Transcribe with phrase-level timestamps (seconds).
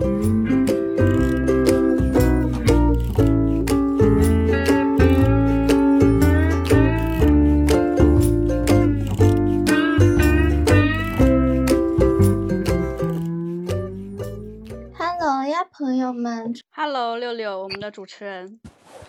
[0.00, 0.08] Hello
[15.46, 18.58] 呀，朋友们，Hello 六六，我们的主持人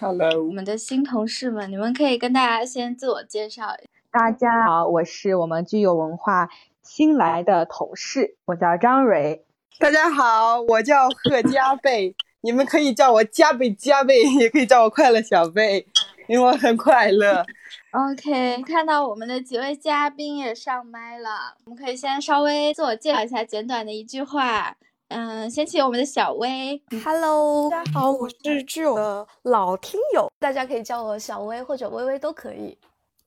[0.02, 3.68] ，Hello，我们的新同事们，你们可以跟大家先自我介绍。
[4.12, 6.50] 大家好，我是我们具有文化
[6.82, 9.46] 新来的同事，我叫张蕊。
[9.80, 15.86] 大家好，我叫贺加贝， 你们可以叫我加贝加贝， 也可以叫我快乐小贝，
[16.28, 17.43] 因为我很快乐。
[17.92, 24.76] OK，看到我们的几位嘉宾也上麦了，我们可以先稍微自我介绍一下，简短的一句话。
[25.10, 26.82] 嗯，先请我们的小薇。
[27.04, 32.78] Hello，大家好，我是挚友的老听友，大家可以叫我小薇或者微微都可以。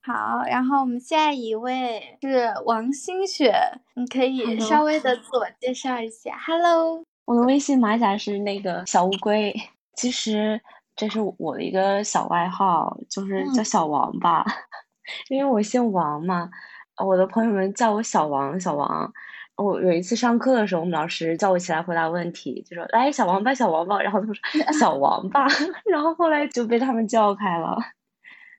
[0.07, 3.55] 好，然后我们下一位是王新雪，
[3.95, 6.37] 你可以稍微的自我介绍一下。
[6.47, 9.55] Hello，我的微信马甲是那个小乌龟，
[9.95, 10.61] 其实
[10.95, 14.45] 这是我的一个小外号，就是叫小王吧，
[15.31, 16.51] 因为我姓王嘛，
[17.03, 19.11] 我的朋友们叫我小王，小王。
[19.57, 24.43] 我有一次上课的时候，我们老师叫我起来回答问题，就说：“来，小王八，小王八。”然后他们说
[24.79, 25.47] ：“小王八。”
[25.91, 27.79] 然后后来就被他们叫开了。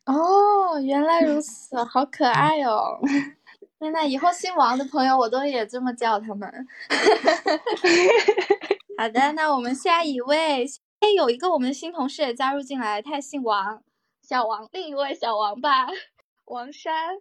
[0.05, 2.99] 哦，原来如 此，好可爱哦！
[3.79, 6.49] 天呐，以后姓王的朋友我都也这么叫他们。
[8.97, 10.65] 好的，那我们下一位，
[10.99, 13.81] 哎，有一个我们的新同事也加入进来，他也姓王，
[14.21, 15.87] 小王，另一位小王吧，
[16.45, 17.17] 王山。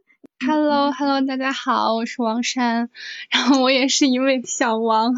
[0.47, 2.91] Hello，Hello，大家好，我是王珊，
[3.31, 5.15] 然后我也是一位小王。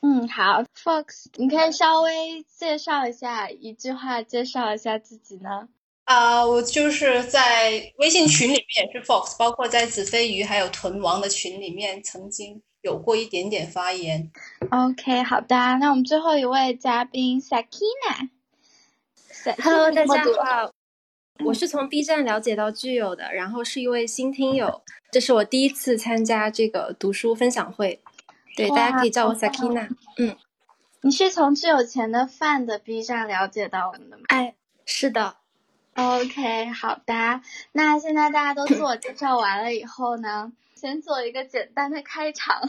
[0.00, 5.68] 嗯，好，Fox，你可以稍微介绍一下，一句话介绍一下自己呢？
[6.04, 14.30] 啊，我就是在微信群里面也是 Fox，包括在子飞鱼还有豚王的群里面曾经有过一点点发言。
[14.70, 18.28] OK，好的，那我们最后一位嘉宾 Sakina。
[19.62, 20.72] Hello，大家好。
[21.44, 28.02] 我是从 B 站了解到具有的，然后是一位新听友，这是我第一次参加这个读书分享会，
[28.56, 29.88] 对，大家可以叫我 Sakina。
[30.18, 30.36] 嗯，
[31.00, 34.22] 你是从具有钱的饭的 B 站了解到我们的吗？
[34.28, 35.38] 哎，是的。
[35.96, 37.40] OK，好的。
[37.70, 42.62] 那现在大家都自我介绍完了以后呢， 先做一个简单的开场。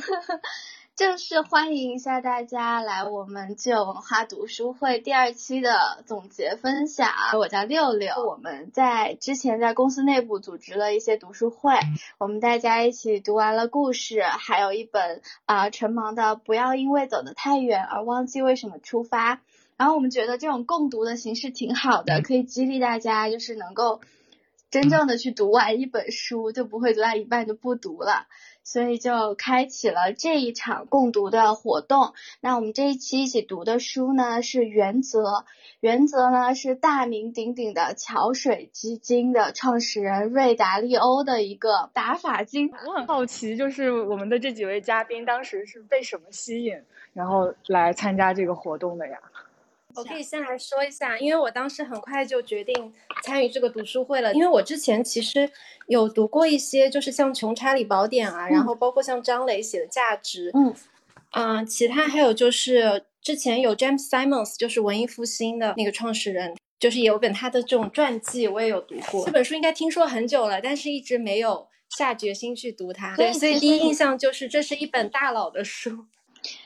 [0.95, 7.09] 正 式欢迎一下大家来我们具有文化读书会第二期的总结分享。
[7.39, 11.79] 我叫六六，我们在之前在公司内部组织了一些读书会，
[12.19, 19.35] 我们大家一起读完了故事，还有一本啊陈芒的《不要因为走得太远而忘记为什么出发》。
[19.77, 24.01] 然后我们觉得这种共读的形式挺好的，可以激励大家，就是能够
[24.71, 28.27] 真正的去读完一本书，就不会读到一半就不读了。
[28.67, 32.13] 所以就开启了这一场共读的活动。
[32.41, 35.21] 那我们这一期一起读的书呢是《原则》，
[35.81, 42.71] 《原则》呢是大名鼎鼎的桥水基金的创始人瑞达利欧的一个打法经。
[42.87, 46.81] 我很好奇，就是我们的这几位嘉宾当时是被什么吸引，
[47.13, 49.19] 然后来参加这个活动的呀？
[49.95, 55.49] 我可以先来说一下，因为我当时很快就决定参与这个读书会了，因为我之前其实
[55.87, 60.73] 有读过一些，就是像《穷查理宝典》啊，然后包括像张磊写的《价值》，嗯，
[61.31, 69.25] 嗯，其他还有就是之前有 James Simons，就是文艺复兴的那个创始人，就是有本他的这种传记，我也有读过。
[69.25, 71.67] 这本书应该听说很久了，但是一直没有
[71.97, 73.15] 下决心去读它。
[73.15, 76.05] 对，所以第一印象就是这是一本大佬的书。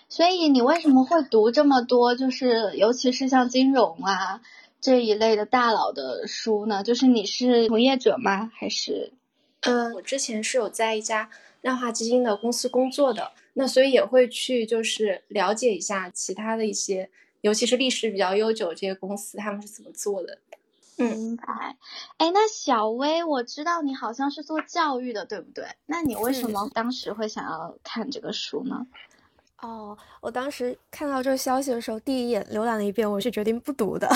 [0.10, 2.16] 所以你为什么会读这么多？
[2.16, 4.42] 就是尤其是像金融啊
[4.82, 6.84] 这一类的大佬的书呢？
[6.84, 8.52] 就是你是从业者吗？
[8.56, 9.14] 还是？
[9.62, 11.30] 嗯，我之前是有在一家
[11.62, 17.10] 量化基金的公司工作的，那所以也会去就是了解一下其他的一些，
[17.42, 20.40] 尤其是历史比较悠久这些公司他们是怎么做的。
[20.96, 21.78] 明白。
[22.18, 25.66] 哎，那小薇，我知道你好像是做教育的，对不对？
[25.86, 28.88] 那你为什么当时会想要看这个书呢？
[29.62, 34.08] 哦，我当时看到这个消息的时候，第一眼浏览了一遍，我是决定不读的，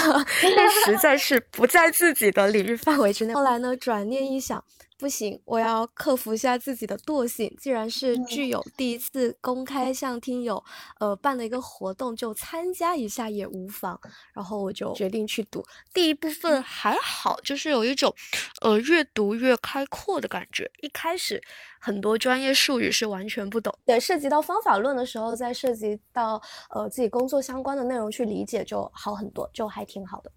[0.55, 3.33] 但实在是不在自己的领域范围之内。
[3.33, 4.63] 后来呢，转念一想。
[4.97, 7.53] 不行，我要克服一下自己的惰性。
[7.59, 10.63] 既然是具有第一次公开向听友，
[10.99, 13.99] 呃，办的一个活动，就参加一下也无妨。
[14.33, 15.63] 然后我就决定去读。
[15.93, 18.13] 第一部分还好，就是有一种，
[18.61, 20.71] 呃，越读越开阔的感觉。
[20.81, 21.41] 一开始
[21.79, 30.31] 很多专业术语是完全不懂，对，涉及到方法论的时候，再涉及到呃自己工作相关的内容去理解就好很多，就还挺好的。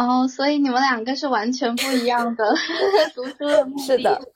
[0.00, 2.54] 哦，所以你们两个是完全不一样的
[3.14, 3.82] 读书的目的。
[3.82, 4.32] 是的，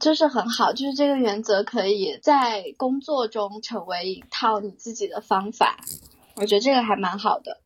[0.00, 5.76] 就是很好，就是这个原则可以在工作中成为一套你自己的方法，
[6.36, 7.58] 我觉得这个还蛮好的。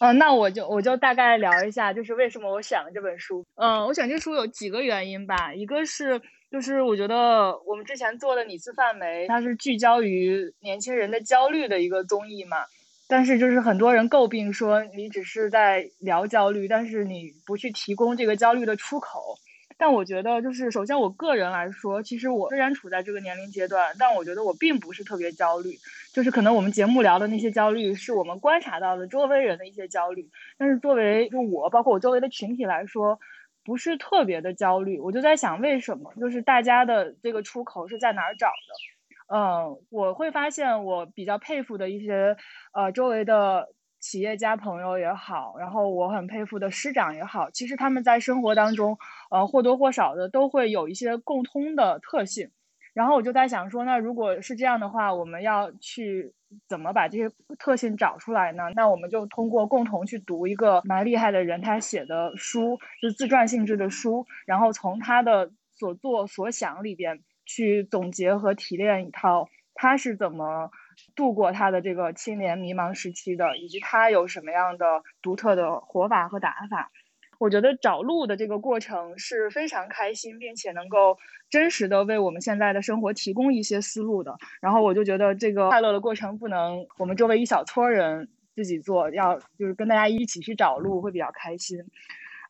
[0.00, 3.46] 嗯，那我就我就大概聊一下，就是为什么我选了这本书。
[3.54, 6.20] 嗯，我选这书有几个原因吧，一个是
[6.50, 12.56] 就是我觉得我们之前做的《你次范梅》，它是聚焦于年轻人的焦虑的一个综艺嘛，
[13.06, 19.38] 但是就是很多人诟病说你只是在聊焦虑，但是你不去提供这个焦虑的出口。
[19.76, 25.76] 但我觉得，就是首先我个人来说，其实我虽然处在这个年龄阶段，但我觉得我并不是特别焦虑。
[26.12, 30.30] 就是可能我们节目聊的那些焦虑，是我们观察到的周围人的一些焦虑。
[30.56, 33.18] 但是作为就我，包括我周围的群体来说，
[33.64, 35.00] 不是特别的焦虑。
[35.00, 36.12] 我就在想，为什么？
[36.20, 38.93] 就是大家的这个出口是在哪儿找的？
[39.26, 42.36] 嗯，我会发现我比较佩服的一些
[42.72, 43.68] 呃周围的。
[44.00, 48.98] 企业家朋友也好，然后我很佩服的师长也好，其实他们在生活当中，
[49.30, 52.50] 呃或多或少的都会有一些共通的特性。
[52.92, 56.34] 然后我就在想说，那如果是这样的话，我们要去
[56.68, 58.64] 怎么把这些特性找出来呢？
[58.74, 70.70] 那我们就通过共同去读一个蛮厉害的人他写的书，就自传性质的书，然后从他的所作所想里边去总结和提炼一套他是怎么。
[71.16, 76.92] 度过他的这个青年迷茫时期的，以及他有什么样的独特的活法和打法，
[77.40, 81.18] 我觉得找路的这个过程是非常开心，并且能够
[81.50, 84.36] 真实的为我们现在的生活提供一些思路的。
[84.60, 91.80] 然后我就觉得这个快乐的过程不能我们周围一小撮人自己做，要就是跟大家一起去找路会比较开心。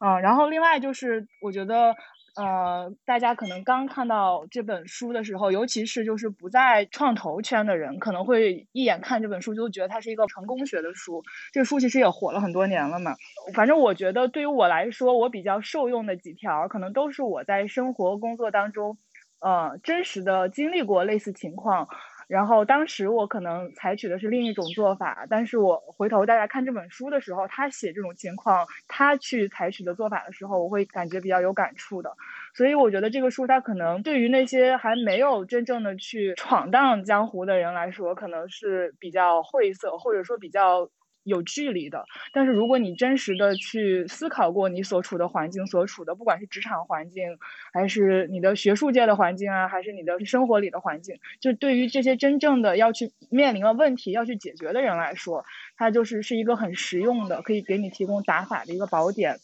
[0.00, 1.96] 嗯，然后另外就是我觉得。
[2.36, 11.22] 呃，大家可能刚看到这本书的时候，尤其是就是不在创投圈的人，可能会一眼看这本书就觉得它是一个成功学的书。
[11.52, 13.14] 这个书其实也火了很多年了嘛。
[13.54, 18.98] 反正我觉得对于我来说，我比较受用的几条，可能都是我在生活工作当中，
[19.38, 21.88] 呃，真实的经历过类似情况。
[22.28, 32.14] 然后当时我可能采取的是另一种做法，但是我回头大家看这本书的时候，他写这种情况，他去采取的做法的时候，我会感觉比较有感触的。
[32.54, 40.88] 所以我觉得这个书它可能对于那些还没有真正的去闯荡江湖的人来说，可能是比较晦涩，或者说比较。
[41.24, 47.38] 有距离的，但是如果你真实的去思考过你所处的环境，所处的不管是职场环境，
[47.72, 55.44] 还是你的学术界的环境啊，还是你的生活里的环境，就对于这些真正的要去面临了问题要去解决的人来说，
[55.76, 59.38] 它就是是一个很实用的，可以给你提供打法的一个宝典。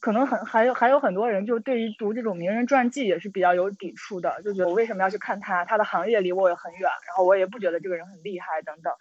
[0.00, 5.64] 可能很还有还有很多人就对于读这种名人传记也是比较有抵触的，就觉得我为什么要去看他？
[5.64, 8.92] 他的行业离我也很远，然后我也不觉得这个人很厉害等等。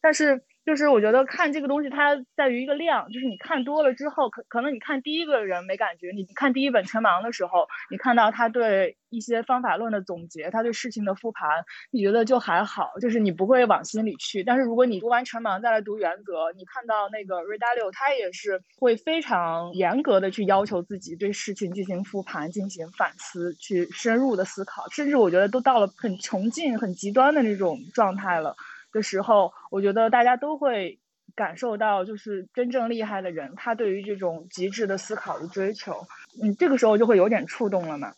[0.00, 11.48] 但是，就是我觉得看这个东西，它在于一个量，就是你看多了之后，可可能你看第一个人没感觉，你看第一本《陈芒》的时候，你看到他对一些方法论的总结，他对事情的复盘，
[11.90, 14.44] 你觉得就还好，就是你不会往心里去。
[14.44, 28.54] 但是如果你读完《陈芒》再来读《原则》，你看到那个瑞达六，他也是会非常严格的去要求自己对事情进行复盘、进行反思、去深入的思考，甚至我觉得都到了很穷尽、很极端的那种状态了。
[28.92, 30.98] 的时候，我觉得大家都会
[31.34, 36.06] 感受到，就是真正厉害的人，他对于这种极致的思考与追求，
[36.42, 38.12] 嗯，这个时候就会有点触动了嘛。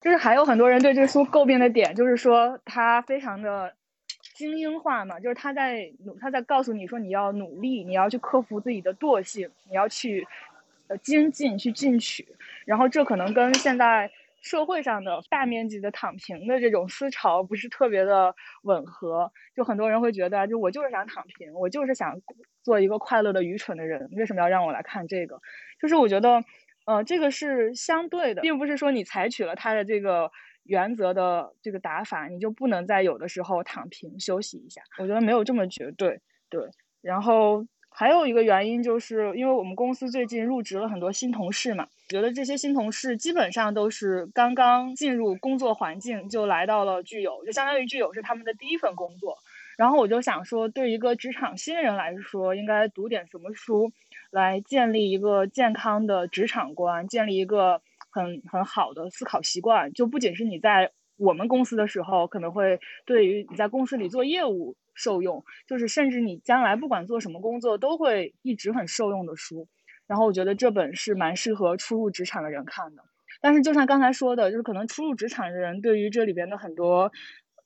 [0.00, 3.74] 就是还有很多人对这书诟病的点，就是说他非常的
[4.34, 10.26] 精英化嘛，就是他在努，他在告诉你说你要努力，你要去克服自己的惰性，你要去
[10.88, 12.26] 呃精进去进取，
[12.64, 14.10] 然后这可能跟现在。
[14.42, 18.34] 社会上的大面积的躺平的这种思潮不是特别的
[18.64, 22.20] 吻合，就很多人会觉得，就我就是想躺平，我就是想
[22.62, 25.40] 做一个快乐的愚蠢的人，为什么要让我来看这个？
[25.80, 26.42] 就是我觉得，
[26.84, 30.30] 呃，这个是相对的，并不是说你采取了他的这个
[30.64, 34.82] 原则的这个打法，你就不能在有的时候躺平休息一下。
[34.98, 36.20] 我觉得没有这么绝对，
[36.50, 36.68] 对。
[37.00, 37.66] 然后。
[37.94, 49.36] 还有一个原因，就是因为我们公司最近入职了很多新同事嘛，觉得这些新同事基本上都是刚刚进入工作环境就来到了聚友，就相当于聚友是他们的第一份工作。
[49.76, 53.92] 然后我就想说，对一个职场新人来说，应该读点什么书，
[54.30, 57.80] 来建立一个健康的职场观，建立一个
[58.10, 59.92] 很很好的思考习惯。
[59.92, 64.76] 就不仅是你在我们公司的时候，可能会对于你在公司里做业务。
[64.94, 69.68] 受用就是，甚至你将来不管做什么工作，都会一直很受用的书。
[70.06, 73.02] 然后我觉得这本是蛮适合初入职场的人看的。
[73.40, 77.10] 但是就像刚才说的，就是可能初入职场的人对于这里边的很多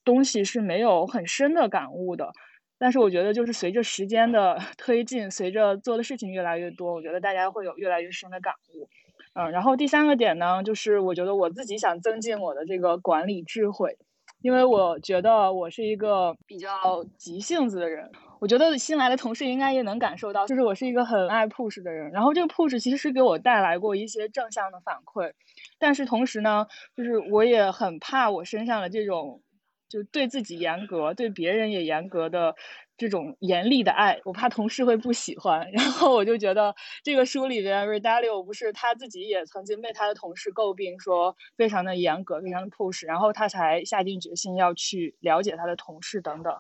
[0.05, 2.33] 东西是没有很深的感悟的。
[2.79, 8.89] 但是我觉得，就是随着时间的 推进，随着做的事情越来越多，我觉得大家会有越来越深的感悟。
[9.33, 13.99] 嗯，然后第三个点呢，就是我觉得我自己想增进我的这个管理智慧，
[14.47, 18.09] 因为我觉得我是一个比较急性子的人。
[18.39, 22.13] 我觉得新来的同事应该也能感受到，就是我是一个很爱 push 的人。
[22.13, 25.33] 然后这个 push 其实是给我带来过一些正向的反馈，
[25.81, 29.43] 但是同时呢，就是我也很怕我身上的这种
[29.89, 32.55] 就对自己严格、对别人也严格的
[32.97, 35.69] 这种严厉的爱，我怕同事会不喜欢。
[35.73, 46.55] 然后我就觉得这个书里边 Redalio 不是他自己也曾经被他的同事诟病说非常的严格、非常的 push，然后他才下定决心要去了解他的同事等等，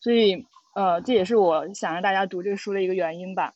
[0.00, 0.46] 所以。
[0.76, 3.54] 呃，这也是我想让大家读这个书的一个原因吧。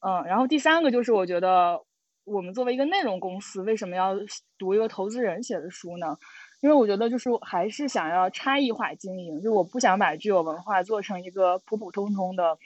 [0.00, 1.82] 嗯，然后第三个就是我觉得
[2.24, 4.14] 我们作为一个内容公司，为什么要
[4.58, 6.18] 读一个投资人写的书呢？
[6.62, 12.56] 因为我觉得就是还是想要差异化经营，就我不想把具有文化做成一个普普通通的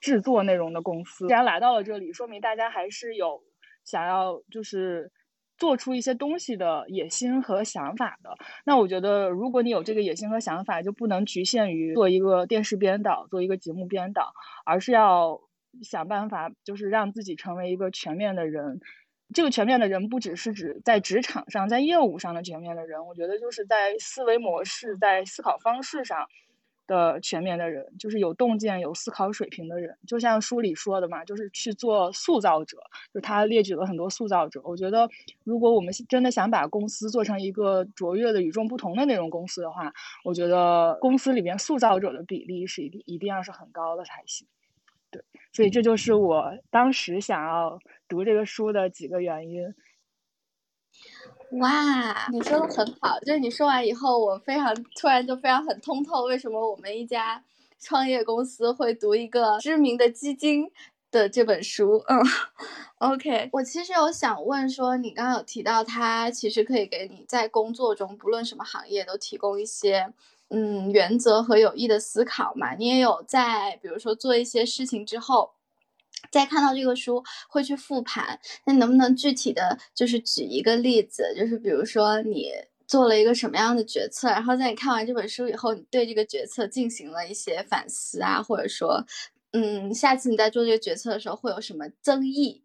[0.00, 1.26] 制作内容的公司。
[1.26, 3.42] 既然来到了这里，说明大家还是有
[3.84, 5.12] 想要就是。
[5.58, 8.30] 做出一些东西的野心和想法的，
[8.64, 14.32] 那我觉得，如果你有这个野心和想法，就不能局限于做一个电视编导，做一个节目编导，
[14.64, 15.40] 而是要
[15.82, 18.80] 想办法，就是让自己成为一个全面的人。
[19.34, 26.28] 这个全面的人，不只是指在职场上、在业务上的全面的人，我觉得就是在思维模式、在思考方式上。
[26.88, 32.78] 的全面的人，就是有洞见、有思考水平的人，就像书里说的嘛，就是去做塑造者。
[33.12, 34.62] 就他列举了很多塑造者。
[34.64, 35.10] 我觉得，
[35.44, 39.92] 如果我们真的想把公司做成一个卓越的、与众不同的那种公司的话，
[40.24, 44.48] 我觉得公司里面塑造者的比例是一定一定要是很高的才行。
[45.52, 49.74] 对，所以这就是我当时想要读这个书的几个原因。
[51.60, 57.42] 哇，你说的很好，就是你说完以后，我非常突然就非常很通透，为什么我们一家
[57.80, 60.70] 创业公司会读一个知名的基金
[61.10, 62.04] 的这本书？
[62.08, 62.20] 嗯
[62.98, 70.12] ，OK，我其实有想问说，你刚刚有提到它其实可以给你在工作中不论什么行业都提供一些
[70.50, 72.74] 嗯原则和有益的思考嘛？
[72.74, 75.52] 你也有在比如说做一些事情之后。
[76.32, 82.50] 再看到这个书会去复盘，那能不能具体的就是举一个例子，就是比如说你
[82.88, 89.06] 做了一个什么样的决策，然后在你看完这本书以后，你对这个决策进行了一些反思啊，或者说，
[89.52, 92.62] 嗯，下次你在做这个决策的时候会有什么增益？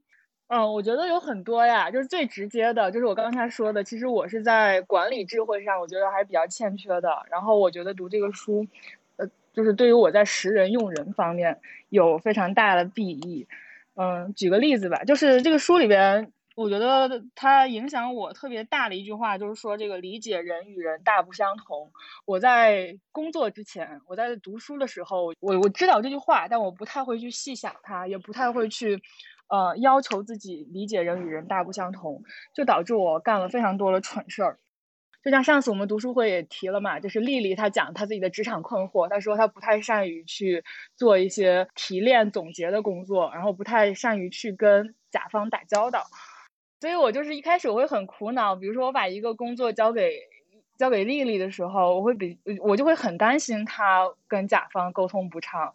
[0.48, 8.68] 嗯，我觉得有很多呀，就是最直接的，就是我刚才说的，其实我是在管理智慧上，我觉得还是比较欠缺的，然后我觉得读这个书。
[9.18, 11.60] 呃就是对于我在识人用人方面
[11.90, 13.48] 有非常大的裨益，
[13.96, 21.92] 嗯，举个例子吧，就是这个书里边，我觉得它影响我特别大的一句话，就是说这个理解人与人大不相同。
[22.26, 29.00] 我在工作之前，我在读书的时候，我我知道这句话，但我不太会去细想它，也不太会去，
[29.48, 32.24] 呃，要求自己理解人与人大不相同，
[32.54, 34.60] 就导致我干了非常多的蠢事儿。
[35.24, 40.64] 就像上次我们读书会也提了嘛，就是丽丽她讲她自己的职场困惑，她说她不太善于去
[40.98, 46.04] 做一些提炼总结的工作，然后不太善于去跟甲方打交道，
[46.82, 50.20] 所以我就是一开始我会很苦恼，比如说我把一个工作交给
[50.78, 55.74] 交给丽丽的时候，我会比我就会很担心她跟甲方沟通不畅。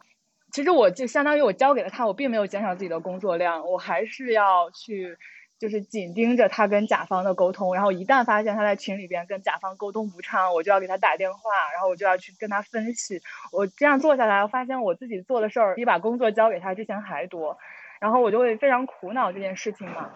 [0.51, 5.17] 其实我就相当于我交给了他，我并没有减少自己的工作量，我还是要去。
[5.59, 13.21] 就是紧盯着他跟甲方的沟通，然后一旦发现他在群里边跟甲方沟通不畅，我就要给他打电话，然后我就要去跟他分析。
[13.51, 17.57] 我这样做下来，我发现我自己做的事儿比把工作交给他之前还多，
[17.99, 20.11] 然后我就会非常苦恼这件事情嘛。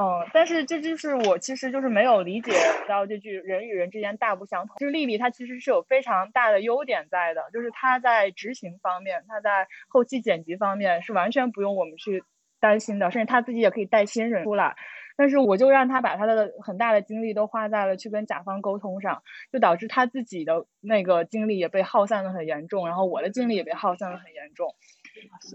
[0.00, 2.52] 嗯，但是这就是我其实就是没有理解
[2.86, 4.76] 到这句人与人之间大不相同。
[4.78, 12.22] 就是丽丽她其实是有非常大的优点在的，就是她在执行方面，她在后期剪辑方面是完全不用我们去。
[12.60, 14.74] 担心的，甚至他自己也可以带新人出来，
[15.16, 24.74] 但是我就让他把他的很大的精力都花在了去跟甲方沟通上，就导致他自己的那个精力也被耗散的很严重，然后我的精力也被耗散的很严重。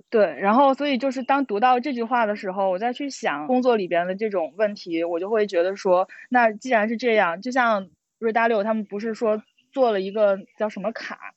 [0.09, 7.89] 对，然后所以就是当读到这句话的时候，我再去想工作里边的这种问题，我就会觉得说，那既然是这样，就像
[8.19, 9.41] 瑞达六他们不是说
[9.71, 11.33] 做了一个叫什么卡？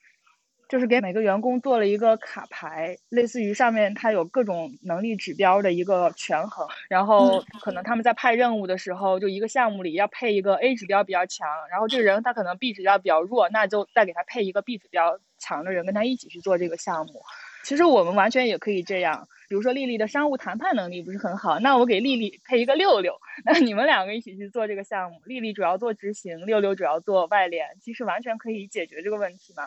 [0.68, 17.22] 就是给每个员工做了一个卡牌，类似于上面它有各种能力指标的一个权衡，然后可能他们在派任务的时候，就一个项目里要配一个 A 指标比较强，然后这个人他可能 B 指标比较弱，那就再给他配一个 B 指标强的人跟他一起去做这个项目。
[17.64, 29.64] 其实我们完全也可以这样，比如说丽丽的商务谈判能力不是很好，那我给丽丽配一个六六， 那你们两个一起去做这个项目，丽丽主要做执行，六六主要做外联，其实完全可以解决这个问题嘛。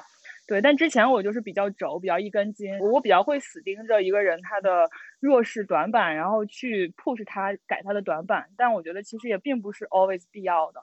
[0.48, 8.50] 对，但之前我就是比较轴，比较一根筋，我比较会死盯着一个人他的弱势短板，然后去 push 他改他的短板。
[8.58, 10.82] 但我觉得其实也并不是 always 必要的。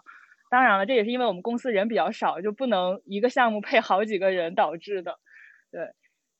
[0.48, 5.18] 当然了，这也是因为我们公司人比较少，就不能一个项目配好几个人导致的。
[5.72, 5.88] 对，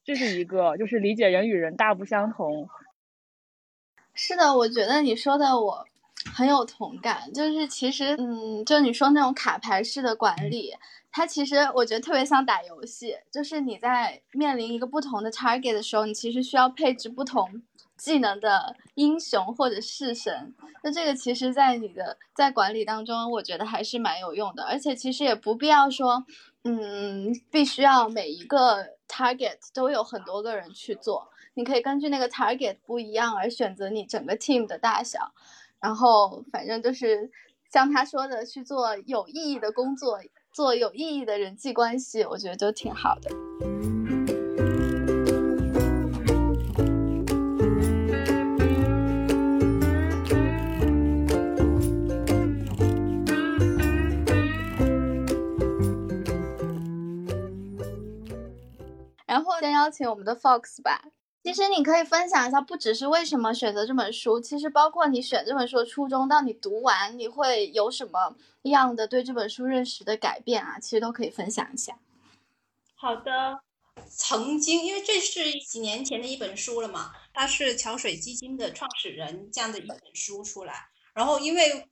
[0.07, 2.69] 这是一个，就是理解人与人大不相同。
[4.15, 5.85] 是的，我觉得你说的我
[6.33, 7.33] 很有同感。
[7.33, 10.75] 就是其实，嗯，就你说那种卡牌式的管理。
[11.11, 17.63] 它其实我觉得特别像打游戏，就是你在面临一个不同的 target 的时候，你其实需要配置不同
[17.97, 20.55] 技能的英雄或者式神。
[20.85, 24.65] 那这个其实，在你的在管理当中，我觉得还是蛮有用的。
[24.65, 26.27] 而且其实也不必要说，
[26.67, 31.29] 嗯，必须要每一个 target 都有很多个人去做。
[31.55, 35.33] 你可以根据那个 target 不一样而选择你整个 team 的大小。
[35.81, 37.31] 然后反正就是
[37.71, 40.21] 像他说的，去做有意义的工作。
[40.53, 43.96] 做有意义的人际关系，我觉得就挺好的。
[59.61, 61.05] 先邀请我们的 Fox 吧。
[61.43, 70.81] 其实你可以分享一下，不只是为什么选择这本书，其实包括你选这本书的初衷，到你读完你会有什么样的对这本书认识的改变啊？
[70.81, 71.99] 其实都可以分享一下。
[72.97, 73.61] 好的，
[74.09, 81.87] 曾经因为这是几年前的一本书了嘛，它是桥水基金的创始人这样的一本书出来，然后因为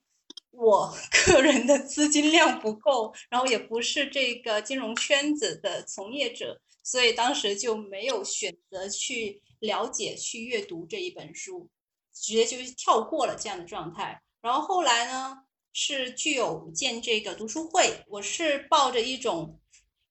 [0.51, 0.93] 我
[1.27, 9.41] 个人的资金量不够，然后也不是这个金融圈子的从业者，所以当时就没有选择去。
[9.61, 11.69] 了解去阅读这一本书，
[12.13, 14.21] 直接就跳过了这样的状态。
[14.41, 15.37] 然后后来呢，
[15.71, 19.59] 是具有建这个读书会，我是抱着一种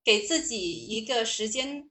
[0.03, 1.89] 给自己一个时间，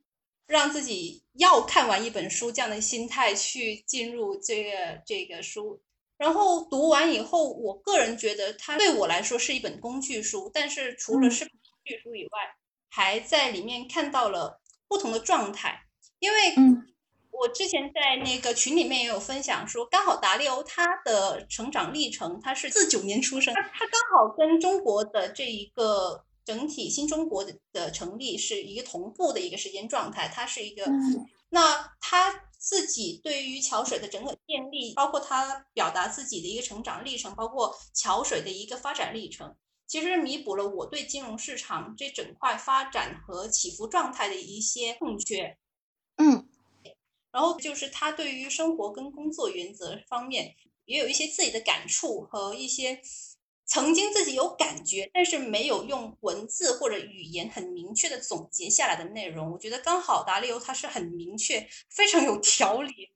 [0.47, 5.81] 让自己要看完一本书这样的心态去进入这个这个书。
[6.17, 12.39] 然后读完以后，我个人觉得它对我来说是一本工具书，但是除了是工具书以外，
[12.89, 15.85] 还在里面看到了不同的状态，
[16.19, 16.87] 因为嗯。
[17.35, 30.85] 我之前在那个群里面也有分享说，刚好达利欧他的成长历程，他是四九年出生，他他刚好跟中国的这一个整体新中国的的成立是一个同步的一个时间状态，他是一个，
[31.49, 45.57] 那他自己对于桥水的整个建立，包括他表达自己的一个成长历程，包括桥水的一个发展历程，其实弥补了我对金融市场这整块发展和起伏状态的一些空缺，
[46.17, 46.49] 嗯。
[47.31, 53.01] 然后就是他对于生活跟工作原则方面也有一些自己的感触和一些
[53.65, 59.51] 曾经自己有感觉，但是没有用文字或者语言很明确的总结下来的内容。
[59.51, 63.09] 我觉得刚好达利欧他是很明确、非常有条理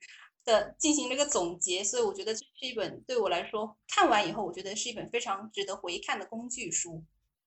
[0.47, 7.03] 的进行了一个总结，所以我觉得这是一本对我来说看完以后，我觉得是一本非常值得回看的工具书。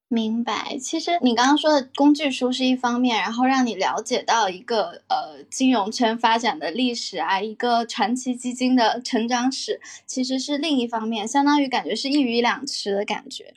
[0.07, 13.53] 明白，其实你刚刚说的工具书是一方面，然后让你了解到一个呃金融圈发展的历史啊，一个传奇基金的成长史，其实是另一方面，相当于感觉是一鱼两吃的感觉。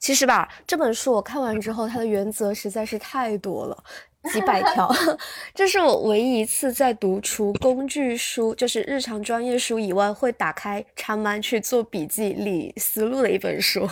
[0.00, 3.84] 其实吧，这本书我看完之后，它的原则实在是太多了。
[4.32, 4.92] 几百条，
[5.54, 13.88] 这是我唯一一次在读除工具书，就是日常专业书以外，会打开长满去做笔记、理思路的一本书。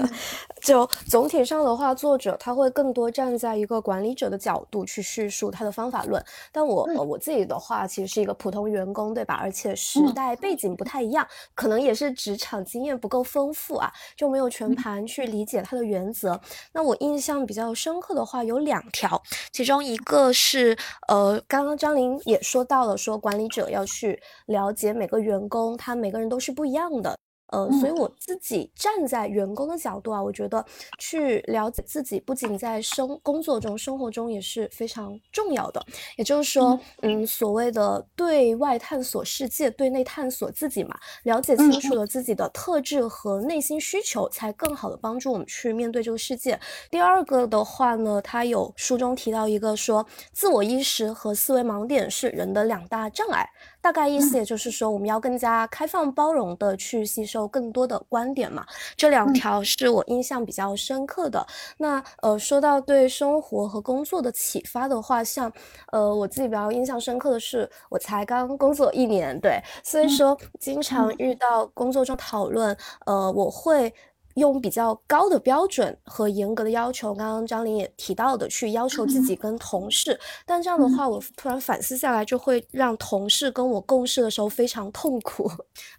[0.68, 6.22] 就总体上的话，作者他会更多站在一个管理者的角度去叙述他的方法论。
[6.52, 9.32] 但我我自己的话，其实是一个普通员工，对吧？
[9.40, 16.38] 而且时代背景不太一样，可能也是职场经验不够丰富啊，就没有全盘去理解他的原则。
[16.74, 20.76] 那我印象比较深刻的话有两条，其中一个是
[21.08, 27.16] 呃，刚刚张琳也说到了，说管理者要去了解每个员工，他每个人都是不一样的。
[27.48, 30.64] 呃，所以我自己站在员工的角度啊，我觉得
[30.98, 35.84] 去了解自己，不仅在生工作中、生活中也是非常重要的。
[36.16, 46.58] 也就是说，嗯，所谓的对外探索世界，对内探索自己嘛，了解清楚了自己的特质和内心需求，才更好的帮助我们去面对这个世界。
[46.90, 53.48] 第二个的话呢，他有书中提到一个说，自我意识和思维盲点是人的两大障碍。
[53.80, 58.66] 大概意思也就是说，我们要更加开放包容的去吸收更多的观点嘛。
[58.96, 61.46] 这两条是我印象比较深刻的。
[61.78, 65.50] 那呃，说到对生活和工作的启发的话，像
[65.92, 73.92] 呃，我自己比较印象深刻的是，我才刚工作一年，对，所以说经常遇到工作中讨论，呃，我会。
[74.38, 80.18] 用比较高的标准和严格的要求，刚刚张琳也提到的，去要求自己跟同事。
[80.46, 85.50] 但这样的话，我突然反思下来，就会让同事跟我共事的时候非常痛苦。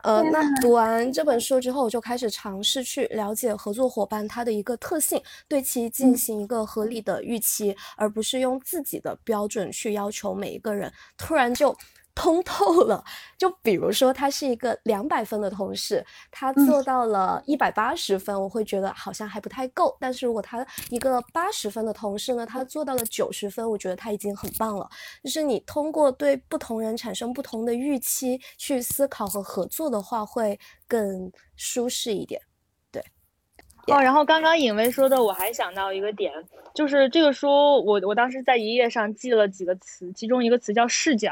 [0.03, 10.91] 呃，那读完这本书之后，我就开始尝试去了解合作伙伴他的一个特性，对其进行一个合理的预期，而不是用自己的标准去要求每一个人。
[11.17, 11.75] 突然就。
[12.19, 13.01] 通透了，
[13.37, 19.95] 就比如说他是一个两百分的同事，他做到了一百八十分，我会觉得好像还不太够。
[20.01, 24.89] 但是如果他一个八十分的同事呢，他做到了九十分，我觉得他已经很棒了。
[25.23, 32.41] 就是你通过对不同人产生不同的预期去思考和合作的话，会更舒适一点。
[32.91, 33.01] 对。
[33.87, 36.33] 哦，然后刚刚尹薇说的，我还想到一个点，
[36.75, 37.47] 就是这个书，
[37.85, 41.31] 我我当时在一页上记了几个词，其中一个词叫视角。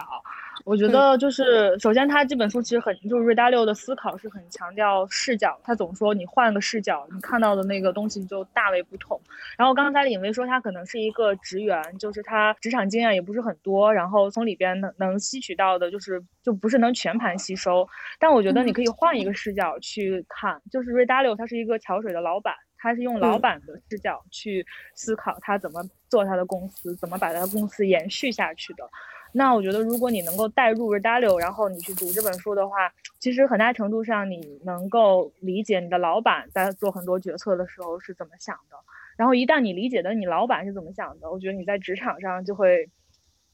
[0.65, 9.19] 我觉得就是，首先他这本书其实很，就是瑞达六的思考是很强调视角，他总说你换个视角，你看到的那个东西就大为不同。
[9.57, 17.87] 然后刚才李薇说他可能是一个职员，就是他职场经验也不是很多，然后从里边能能吸取到的就是就不是能全盘吸收。
[18.19, 24.65] 但我觉得你可以换一个视角去看，就是瑞达六他是一个桥水的老板，他是用老板的视角去
[24.95, 28.89] 思考他怎么做他的公司，怎么把他的公司延续下去的。
[29.38, 38.76] 那我觉得，如果你能够带入 Redalio，然后你去读这本书的话，其实很大程度上你能够理解你的老板在做很多决策的时候是怎么想的。
[39.15, 42.89] 然后一旦你理解的你老板是怎么想的，我觉得你在职场上就会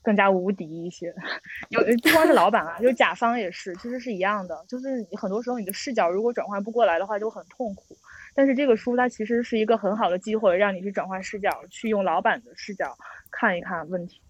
[0.02, 1.14] 更加无敌一些。
[1.68, 4.64] 有不光是老板啊，就是甲方也是，其实是一样的。
[4.70, 7.98] 就是很多时候你的视角如果转换不过来的话，就很痛苦。
[8.34, 12.98] 但是这个书它其实是一个很好的机会，让你去转换视角，去用老板的视角
[13.30, 14.22] 看一看问题。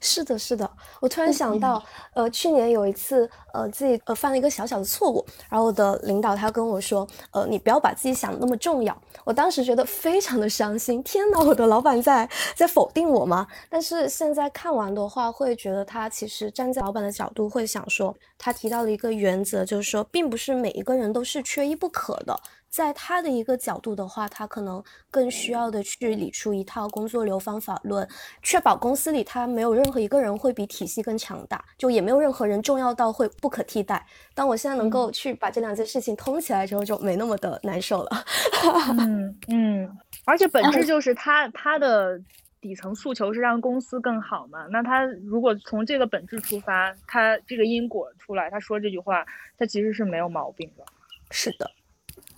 [0.00, 0.68] 是的，是的，
[1.00, 1.82] 我突然想到，
[2.14, 8.98] 呃，去年有一次，呃，自己呃犯了一个小小的错误，然后我的领导他跟我说，呃，你不要把自己想的那么重要。
[9.24, 13.46] 我当时觉得非常的伤心，天呐，我的老板在在否定我吗？
[13.68, 22.40] 但是现在看完的话，会觉得他其实站在老板的角度会想说，他提到了一个原则，就是说，并不是每一个人都是缺一不可的。
[22.70, 28.08] 在他的一个角度的话，他可能更需要的去理出一套工作流方法论，
[28.42, 34.06] 确保公司里他没有任何一个人会比体系更强大，就也没有任何人重要到会不可替代。
[34.34, 38.24] 当我现在能够去把这两件事情通起来之后，就没那么的难受了。
[39.00, 42.20] 嗯嗯，而且本质就是他他的
[42.60, 44.66] 底层诉求是让公司更好嘛。
[44.70, 49.26] 那他如果从这个本质出发，他这个因果出来，他说这句话，
[49.58, 50.84] 他其实是没有毛病的。
[51.32, 51.68] 是的。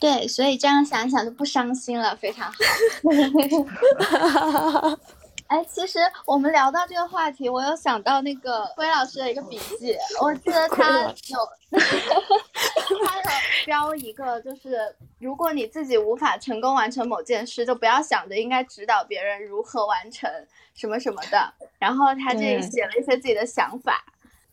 [0.03, 2.59] 对，所以这样想想就不伤心了，非常好。
[5.47, 11.39] 哎，其实我们聊到这个话题，我有想到那个辉老师的一个笔记，我记得他有，
[11.79, 13.23] 他有
[13.65, 20.29] 标一个，就是如果你自己无法成功完成某件事，就不要想着应该指导别人如何完成
[20.75, 21.55] 什么什么的。
[21.79, 24.05] 然后他这里写了一些自己的想法。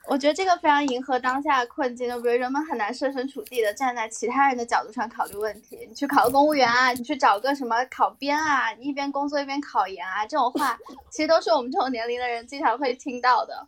[0.08, 5.86] 我觉得这个非常迎合当下的困境，就比如人们很难设身处地的站在其他人的角度上考虑问题。
[5.88, 10.78] 你去考个公务员啊，你去找个什么考编啊，一边工作一边考研啊，这种话
[11.12, 13.68] 其实都是我们这种年龄的人经常会听到的。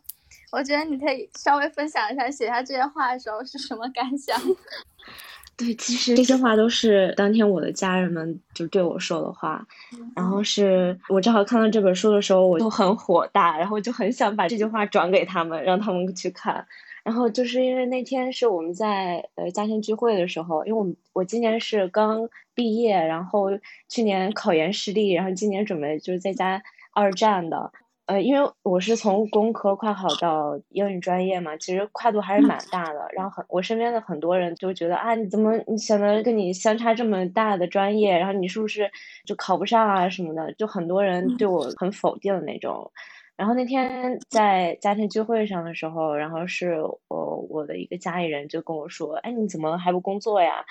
[0.50, 4.36] 我觉得你可以稍微分享一下写下这些话的时候是什么感想。
[5.56, 9.64] 对，其实这些话都是当天我的家人们就对我说的话，
[10.16, 16.66] 然后是我正好看到这本书的时候，我就很火大，然后就很想把这句话转给他们，让他们去看。
[17.04, 23.50] 然后就是因为那天是我们在呃家庭聚会的时候，因为我们我今年是刚毕业，然后
[23.88, 26.62] 去年考研失利，然后今年准备就是在家
[26.92, 27.72] 二战的。
[28.06, 33.08] 呃，因为我是从工科跨考到英语专业嘛，其实跨度还是蛮大的。
[33.12, 38.90] 然后很，我身边的很多人就觉得啊，你怎么你选择跟你相差这么大的专业，然后你是不是
[39.24, 40.52] 就考不上啊什么的？
[40.54, 42.90] 就很多人对我很否定的那种。
[43.36, 50.64] 然后那天在家庭聚会上的时候，然后是我我的一个家里人就跟我说，哎，你怎么还不工作呀？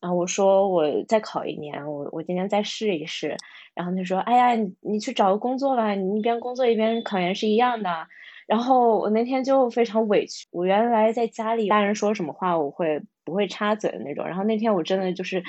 [0.00, 3.36] 然后我说我再考一年，我我今年再试一试。
[3.74, 8.06] 然后他说：“哎呀，你去找个工作吧，你一边工作一边考研是一样的。”
[8.46, 10.46] 然后我那天就非常委屈。
[10.50, 14.26] 我原来在家里大人说什么话我会不会插嘴的那种。
[14.26, 15.42] 然后那天我真的就是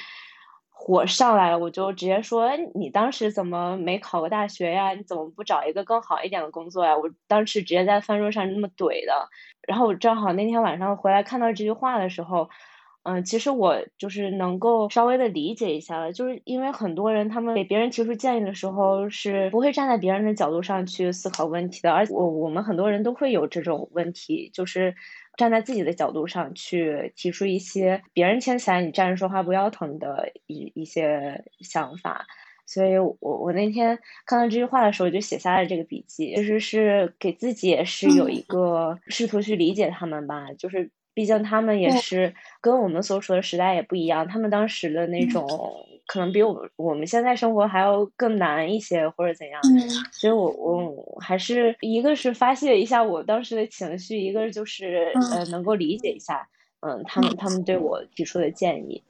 [0.70, 4.94] 火上来了，我就直接说：“你当时怎么没考个大学呀？
[4.94, 9.30] 你怎么不找一个更好一点的工作呀？”我当时直接在饭桌上那么怼的。
[9.68, 12.50] 然后我正好那天晚上回来看到这句话的时候。
[13.10, 24.94] 嗯，其实我就是能够稍微的理解一下了，就是因为很多人他们给别人提出建议的时候是不会站在别人的角度上去思考问题的，而我我们很多人都会有这种问题，就是
[25.38, 32.28] 站在自己的角度上去提出一些别人听起来你站着说话不腰疼的一一些想法。
[32.68, 45.48] 所以我我那天看到这句话的时候，就写下了这个笔记，其实是给自己也是有一个试图去理解他们吧，就是毕竟他们也是跟我们所处的时代也不一样，他们当时的那种
[46.08, 49.62] 可能比我我们现在生活还要更难一些或者怎样，
[50.12, 56.48] 所以我我还是一个是发泄一下我当时的情绪，一个就是呃能够理解一下，
[56.80, 59.04] 嗯，他们他们对我提出的建议。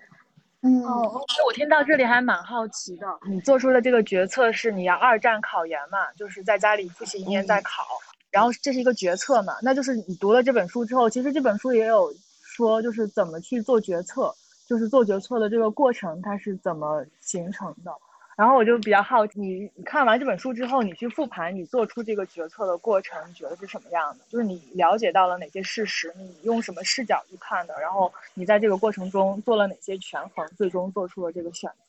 [0.62, 3.08] 嗯哦，我听到这里还蛮好奇的。
[3.30, 6.12] 你做出的这个决策是你要二战考研嘛？
[6.18, 7.86] 就是在家里复习一年再考，
[8.32, 9.56] 然后这是一个决策嘛？
[9.62, 12.13] 那就是你读了这本书之后，其实这本书也有
[12.44, 14.34] 说，就是怎么去做决策，
[14.68, 17.92] 就是做决策的这个过程它是怎么形成的。
[18.36, 19.38] 然后我就比较好奇，
[19.76, 24.24] 你看完这本书之后，你去复盘你做出这个决策的过程，你觉得是什么样的？
[24.30, 27.74] 就是你了解到了哪些事实，你用什么视角去看的？
[27.82, 31.70] 然后你在这个过程中做了哪些权衡，最终做出了这个选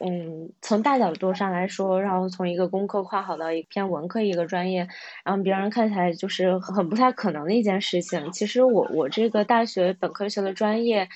[0.00, 4.86] 嗯，从大角度上来说，然后从一个工科跨好到一篇文科一个专业，
[5.24, 8.30] 然后别人看起来就是很不太可能的一件事情。
[8.32, 11.08] 其实我我这个大学本科学的专业。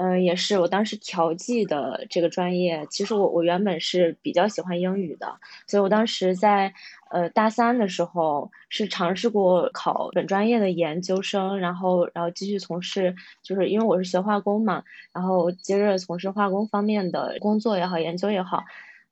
[0.00, 2.86] 嗯，也是我当时调剂的这个专业。
[2.88, 5.26] 其实我我原本是比较喜欢英语的，
[5.66, 6.72] 所以我当时在
[7.10, 18.62] 呃大三的时候是尝试过考本专业的研究生，然后然后继续从事，就是因为我是学化工嘛，然后接着从事化工方面的工作也好，研究也好。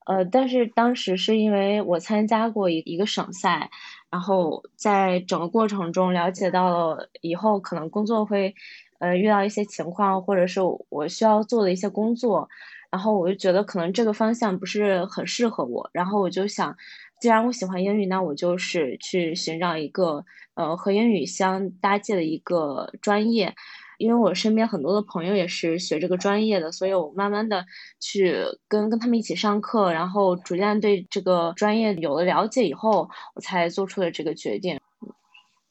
[0.07, 3.68] 呃，但是当时是因为我参加过一一个省赛，
[4.09, 8.55] 然后在整个过程中了解到了以后可能工作会。
[9.01, 12.49] 呃，遇到一些情况，或者是我需要做的一些工作，
[12.91, 16.75] 然后我就觉得可能这个方向不是很适合我，然后我就想，
[17.21, 23.55] 既然我喜欢英语，那我就是去寻找一个呃和英语相搭界的一个专业，
[23.99, 27.65] 因为我身边很多的朋友也是学这个专业的，所以我慢慢的
[28.01, 28.37] 去
[28.69, 34.79] 跟跟他们一起上课，然后逐渐对这个专业有了了解以后，我才做出了这个决定。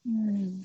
[0.05, 0.63] 嗯。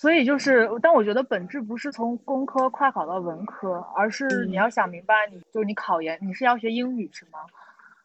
[0.00, 7.40] 所以就是，但我觉得本质不是从工科跨考到文科，而是你要想明白，你就是你考研，你是要学英语是吗？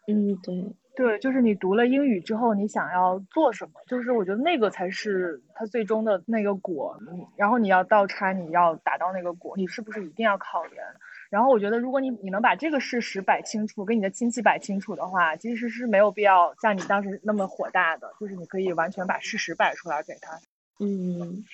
[0.08, 3.74] 嗯，对，对，就是你读了英语之后，你想要做什么？
[3.88, 6.98] 就是我觉得那个才是它最终的那个果。
[7.36, 10.84] 然后你要倒插，你要达到那个果，你是不是一定要考研？
[11.30, 20.40] 然后我觉得，如果你你能把这个事实摆清楚，跟你的亲戚摆清楚的话，其实是没有必要像你当时那么火大的，就是你可以完全把事实摆出来给他。
[20.80, 21.46] 嗯。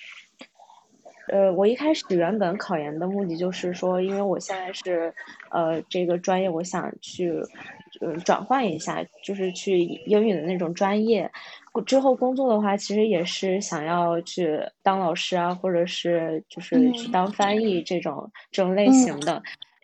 [1.30, 5.12] 呃，我一开始原本考研的目的就是说，因为我现在是，
[5.50, 7.30] 呃，这个专业，我想去，
[8.00, 11.30] 呃，转换一下，就是去英语的那种专业。
[11.86, 19.40] 之后工作的话，其实也是想要去当老师啊，或者是就是去当翻译这种这种类型的。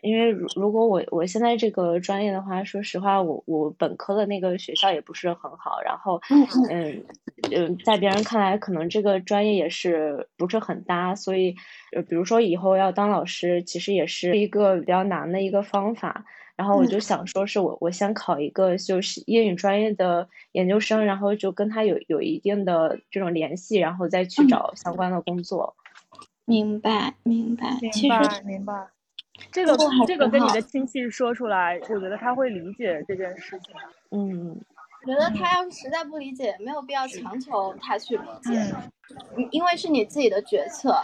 [0.07, 6.21] 因为如如果我我现在这个专业的话，说实话，我我本科的那个学校也不是很好，然后
[6.69, 7.03] 嗯
[7.51, 11.55] 嗯，在别人看来，可能这个专业也是不是很搭，所以
[11.95, 16.25] 呃，比如说以后要当老师，其实也是一个比较难的一个方法。
[16.55, 25.75] 然后我就想说，是我我先考一个就是英语专业的研究生，然后就跟他有有一定的这种联系，然后再去找相关的工作。
[26.45, 28.87] 明白，明白，明白，明白。
[29.51, 33.73] 这个这个跟你的亲戚说出来，我觉得他会理解这件事情。
[34.11, 34.59] 嗯，
[35.05, 38.73] 我觉得他要是实在不理解，没有必要强求他去理解，
[39.51, 40.95] 因为是你自己的决策。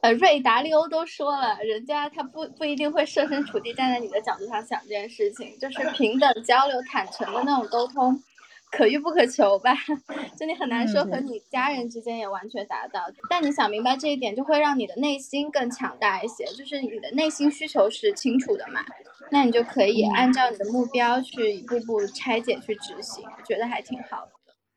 [0.00, 8.22] 呃，瑞达利欧都说了，人家他不不一定会设身处地站在你的角度上想这件事情，就是平等交流、坦诚的那种沟通。
[8.70, 9.74] 可遇不可求吧，
[10.36, 13.00] 就你很难说和你家人之间也完全达到。
[13.28, 16.44] 但你想明白这一点，就会让你的内心更强大一些。
[16.46, 18.84] 就是你的内心需求是清楚的嘛，
[19.30, 24.32] 那你就可以按照你的目标去一步步拆解去执行，我觉得还挺好的。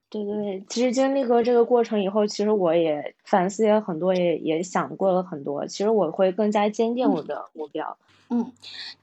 [0.10, 5.66] 对对，其实经历过这个过程以后，其实我也反思也很多，也也想过了很多。
[5.68, 7.98] 其实我会更加坚定我的目标。
[8.30, 8.52] 嗯，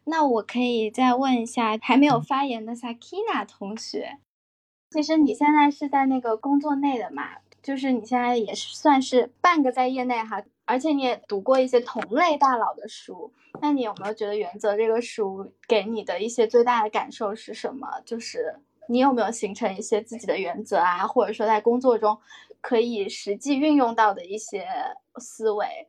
[0.04, 4.18] 那我可以再问一下还没有发言的 Sakina 同学。
[4.90, 7.24] 其实你现在是在那个工作内的嘛，
[7.62, 18.00] 就是你现在也是算是半个在业内哈，而且你也读过一些同类大佬的书，那你有没有觉得《原则》这个书给你的一些最大的感受是什么？
[18.06, 18.56] 就是
[18.88, 22.18] 你有没有形成一些自己的原则啊，或者说在工作中
[22.62, 24.66] 可以实际运用到的一些
[25.18, 25.88] 思维？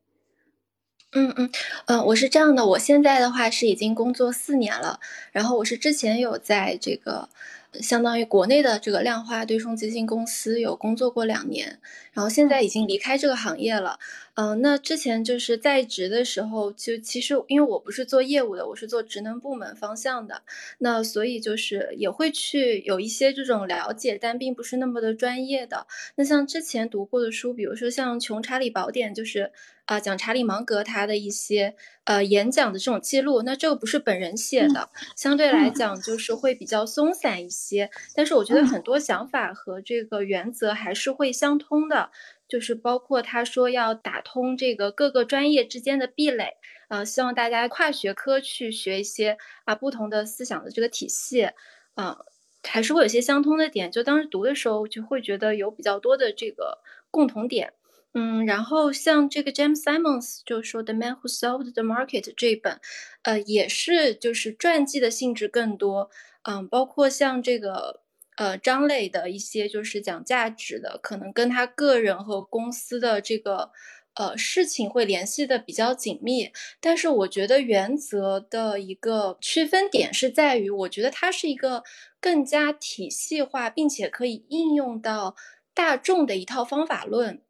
[1.14, 1.50] 嗯嗯
[1.86, 5.00] 嗯，我是这样的，我现在的话是已经工作四年了，
[5.32, 7.30] 然后我是之前有在这个。
[7.74, 11.80] 相当于国内的这个量化对冲基金公司有工作过两年，
[12.14, 14.00] 然后现在已经离开这个行业了。
[14.34, 20.42] 嗯，那之前就是在职的时候，就其实因为我不是做业务的，我是做职能部门方向的，
[20.78, 25.86] 那所以就是也会去有一些这种了解，但并不是那么的专业的。
[26.16, 29.52] 那像之前读过的书，比如说像《穷查理宝典》，就是
[29.90, 42.12] 啊讲查理芒格他的一些呃演讲的这种记录，那这个不是本人写的，相对来讲就是会比较松散一些，但是我觉得很多想法和这个原则还是会相通的。
[42.48, 51.48] 就是包括他说要打通这个各个专业之间的壁垒，呃，希望大家跨学科去学一些啊不同的思想的这个体系，
[51.94, 52.18] 啊，
[52.64, 53.92] 还是会有些相通的点。
[53.92, 56.80] 就当时读的时候，就会觉得有比较多的这个
[57.12, 57.74] 共同点。
[58.14, 62.80] 嗯，然后像这个 James Simons 就说 The Man Who Solved the Market 这本，
[63.24, 66.10] 呃，也是就是传记的性质更多。
[66.44, 68.02] 嗯，包括像这个。
[68.40, 73.72] 呃，张磊的一些就是讲价值的，可能跟他个人和公司的这个
[74.14, 76.50] 呃事情会联系的比较紧密。
[76.80, 81.84] 但是我觉得原则的一个区分点是在于，我觉得它是一个
[82.22, 85.36] 更加体系化，并且可以应用到
[85.74, 87.42] 大众的一套方法论。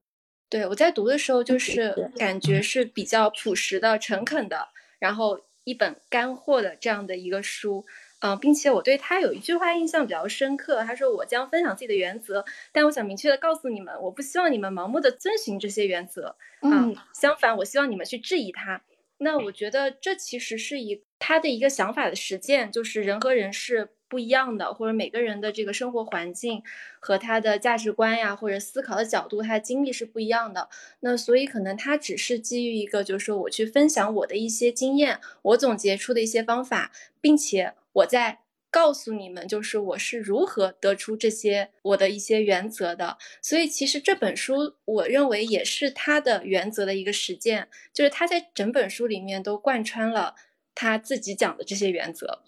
[0.50, 7.86] 对我在读的时候，就是感觉是比较朴实的、诚恳的，然后一本干货的这样的一个书。
[8.22, 16.36] 嗯，并且我对他有一句话印象比较深刻，他说：“我将分享自己的原则，但我想明确的告诉你们，我不希望你们盲目的遵循这些原则。
[16.62, 18.82] 嗯，相反，我希望你们去质疑它。
[19.20, 26.64] 那我觉得这其实是一他的一个想法的实践，就是人和人是不一样的，或者每个人的这个生活环境
[27.00, 30.68] 和他的价值观呀，或者思考的角度，他的经历是不一样的。
[31.02, 36.92] 那所以可能他只是基于一个，就是说我去分享我的一些经验，我总结出的一些方法，
[37.22, 43.18] 并且。”我在告诉你们，就是我是如何得出这些我的一些原则的。
[43.42, 50.36] 所以其实这本书，我认为也是他的原则的一个实践，就是他在整本书里面都贯穿了
[50.76, 52.44] 他自己讲的这些原则。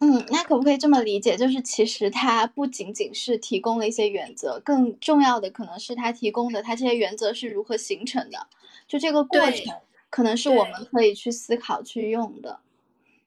[0.00, 1.36] 嗯，那可不可以这么理解？
[1.36, 8.46] 就是其实它不仅仅是提供了一些原则，更重要的可能是它提供的它这些原则是如何形成的，
[8.86, 9.74] 就这个过程
[10.08, 12.60] 可能是我们可以去思考去用的。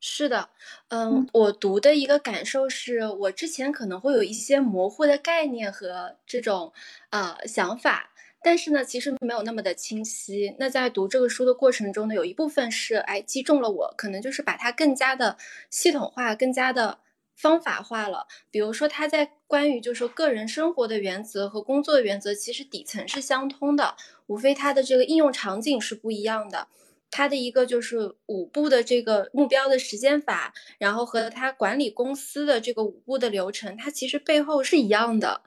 [0.03, 0.49] 是的，
[0.87, 6.73] 嗯，我读的一个感受是，我之前可能会有一些模糊的概念和这种
[7.11, 8.10] 呃想法，
[8.43, 10.55] 但是呢，其实没有那么的清晰。
[10.57, 15.37] 那在读这个书的过程中呢，有一部分是哎击中了我，可能就是把它更加的
[15.69, 16.99] 系统化、更加的
[17.35, 18.27] 方法化了。
[18.49, 23.95] 比如说，他在关于就是说个人生活的原则和工作原则，其实底层是相通的，
[24.27, 26.67] 无非它的这个应用场景是不一样的。
[27.13, 35.41] 他的一个就是五步的这个目标的时间法，然后和他管理公司的这个五步的流程，它其实背后是一样的。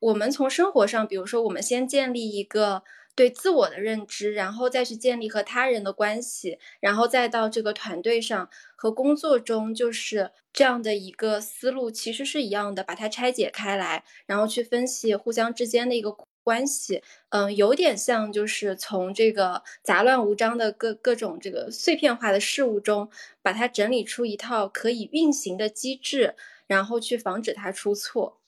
[0.00, 2.82] 我们从生活上，比如说，我们先建立一个
[3.14, 12.82] 对自我的认知，然后再去建立和他人的关系，然后再到这个团队上和工作中，就是这样的一个思路，其实是一样的。
[12.82, 16.16] 把它拆解开来，然后去分析互相之间的一个。
[16.42, 23.10] 关系，嗯，有点像，就是从这个杂乱无章的各各种这个碎片化的事物中，
[23.42, 26.34] 把它整理出一套可以运行的机制，
[26.66, 28.39] 然后去防止它出错。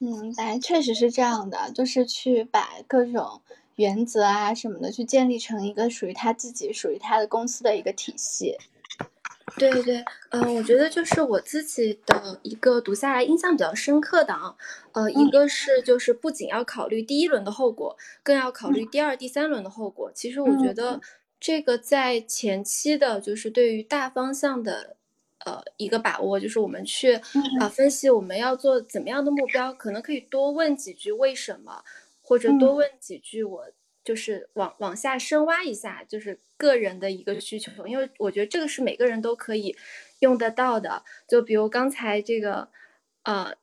[0.00, 3.40] 嗯，来，确实是这样的，就是去把各种
[3.76, 8.56] 原则啊什么的，去建立成一个属于他自己、属于他的公司的一个体系。
[9.56, 14.56] 对对，嗯，我觉得就是我自己的一个读下来印象比较深刻的啊，
[14.92, 20.10] 呃，一个是就是不仅要考虑第一轮的后果，更要考虑第二、第三轮的后果。
[20.12, 21.00] 其实我觉得
[21.38, 24.96] 这个在前期的，就是对于大方向的，
[25.44, 27.14] 呃，一个把握，就是我们去
[27.60, 31.84] 啊分析我们要做怎么样的目标，可能可以多问几句为什么，
[32.22, 33.66] 或者多问几句我。
[34.04, 39.74] 就是往往下深挖一下，就是个人的一个需求，因为我觉得这个是每个人都可以
[40.18, 41.02] 用得到的。
[41.26, 42.68] 就比如刚才这个，
[43.22, 43.54] 呃，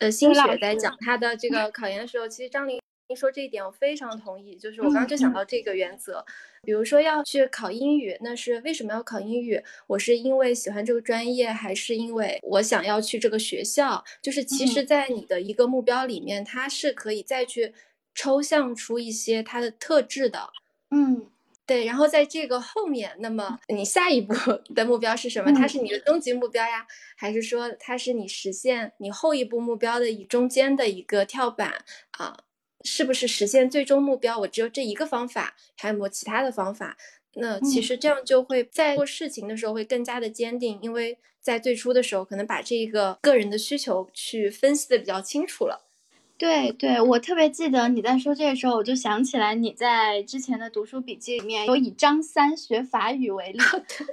[0.00, 2.80] 呃，新雪在讲他的这个考研的时候，其实张琳
[3.12, 4.54] 说这一点我非常同意。
[4.54, 6.24] 就是我刚刚就想到这个原则，
[6.62, 9.60] 比如说要去考英语，那是为什么要考英语？
[9.88, 14.04] 我是因为喜欢这个专业，还是因为我想要去这个学校？
[14.22, 17.74] 就是其实，在你的一个目标里面，它是可以再去。
[18.16, 20.48] 抽象出一些它的特质的，
[20.92, 21.26] 嗯，
[21.66, 24.32] 对，然后在这个后面，那么你下一步
[24.72, 25.50] 的目标是什么？
[25.52, 32.38] 它是你的终极目标呀，还是说它是你实现你后一步目标的一中间的一个跳板啊？
[32.84, 34.38] 是不是实现最终目标？
[34.38, 36.96] 我只有这一个方法，还有没有其他的方法？
[37.36, 45.88] 那其实这样就会在做事情的时候会更加的坚定，因为在最初的时候可能把这个个人的需求去分析的比较清楚了。
[46.36, 53.58] 对对，我特别记得你在说这个时候，我就想起来你在之前的读书笔记里面有以张三学法语为例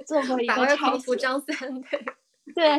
[0.06, 1.16] 做过一个拆解。
[1.16, 2.00] 张三，对，
[2.54, 2.78] 对，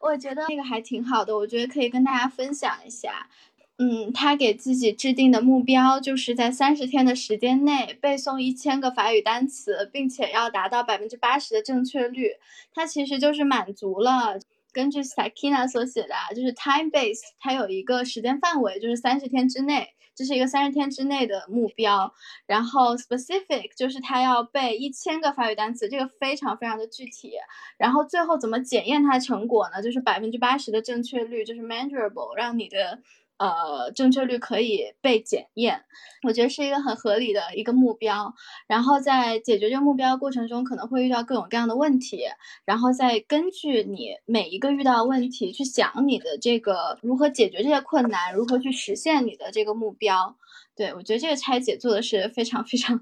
[0.00, 3.28] 我觉得那个还挺好的，我觉得可以跟大家分享一下。
[3.76, 12.34] 嗯，他给自己制定的目标就是在三十天的时间内背诵一千个法语单词，并且要达到百分之八十的正确率。
[12.72, 14.38] 他其实就是满足了。
[14.72, 22.12] 根据 Sakina 所写的，就是 time base，它有一个时间范围，就是三十天之内，这是一个三十天之内的目标。
[22.46, 27.32] 然后 specific 就是他要背一千个法语单词，这个非常非常的具体。
[27.76, 29.82] 然后最后怎么检验它的成果呢？
[29.82, 33.00] 就是百分之八十的正确率，就是 measurable，让你的。
[33.36, 35.84] 呃，正确率可以被检验，
[36.22, 38.34] 我觉得是一个很合理的一个目标。
[38.68, 42.24] 然后在解决这个目标过程中，可能会遇到各种各样的问题，
[42.64, 50.36] 然后再根据你每一个遇到的问题去想你的这个如何解决这些困难，如何去实现你的这个目标。
[50.76, 52.98] 对我觉得这个拆解做的是非常非常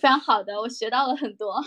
[0.00, 1.62] 非常好的，我学到了很多。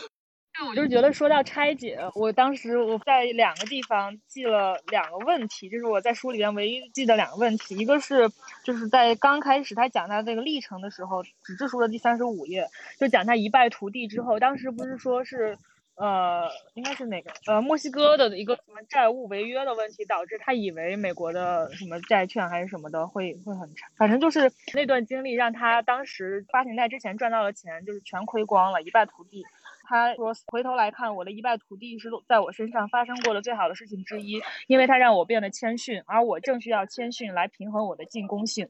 [0.65, 7.75] 我就是觉得说到拆解，我当时我在两个地方记了两个问题，这是我在书里边唯一记的两个问题。
[7.77, 8.27] 一个是
[8.63, 12.67] 就是在刚开始他讲他这个历程的时候，纸质书的第三十五页，
[12.99, 15.55] 就讲他一败涂地之后，当时不是说是
[15.95, 29.45] 呃应该是哪个呃墨西哥的一个什么债务违约的问题，导致他以为美国的什么债券还是什么的会会很差，反正就是那段经历让他当时发行贷之前赚到的钱就是全亏光了，一败涂地。
[29.87, 38.69] 他说：“回头来看，我的一败涂地是在我身上发生过的最好的事情之一，因为它让我变得谦逊，而我正需要谦逊来平衡我的进攻性。”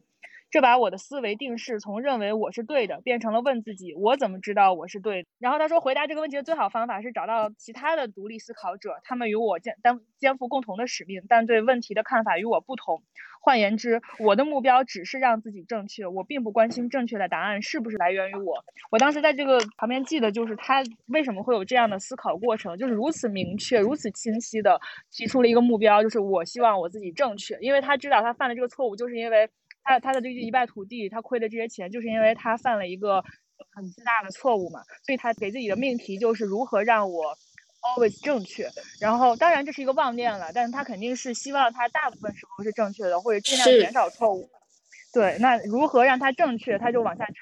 [0.50, 5.30] 这把我的思维定式从认为我是对的，变成了问自己：我怎么知道我是对的？
[5.40, 13.04] 然后他说，回答这个问题的最好方法是找到其他的独立思考者，他们与我肩担肩负共同的使命，但对问题的看法与我不同。
[13.48, 18.62] 换言之，我的目标只是让自己正确，我并不关心正确的答案是不是来源于我。
[18.92, 24.78] 我当时在这个旁边记得，就是他为什么会有这样的思考过程，就是如此明确、如此清晰的
[25.14, 29.50] 提出了一个目标，就是我希望我自己正确，因为他知道他犯的这个错误，就是因为。
[29.90, 33.24] 他他的这一败涂地，他亏的这些钱，就是因为他犯了一个
[33.74, 37.34] 很巨大的错误嘛，所以他给自己的命题就是如何让我
[37.82, 38.70] always 正确。
[39.00, 44.50] 然后当然这是一个妄念了，但是他肯定是希望他大部分时候是正确的，或者尽量减少错误。
[45.14, 46.78] 对，那如何让他正确？
[46.78, 47.34] 他就往下拆。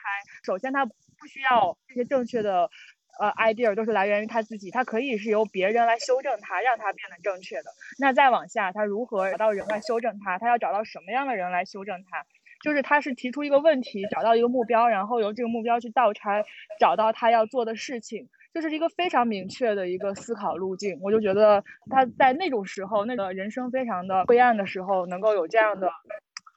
[0.44, 0.94] 首先他不
[1.28, 2.70] 需要这些正确的。
[3.18, 7.72] 呃，idea 都是来源于他自己，他可以是由别人来修正他，让他变得正确的。
[7.98, 10.38] 那再往下，他如何找到人来修正他？
[10.38, 12.26] 他要找到什么样的人来修正他？
[12.62, 16.44] 就是他是提出一个问题，找到一个目标，然后由这个目标去倒拆，
[16.78, 20.97] 找到他要做的事情，就是一个非常明确的一个思考路径。
[21.03, 25.88] 我就觉得他在那种时候，那个人生非常的灰暗的时候，能够有这样的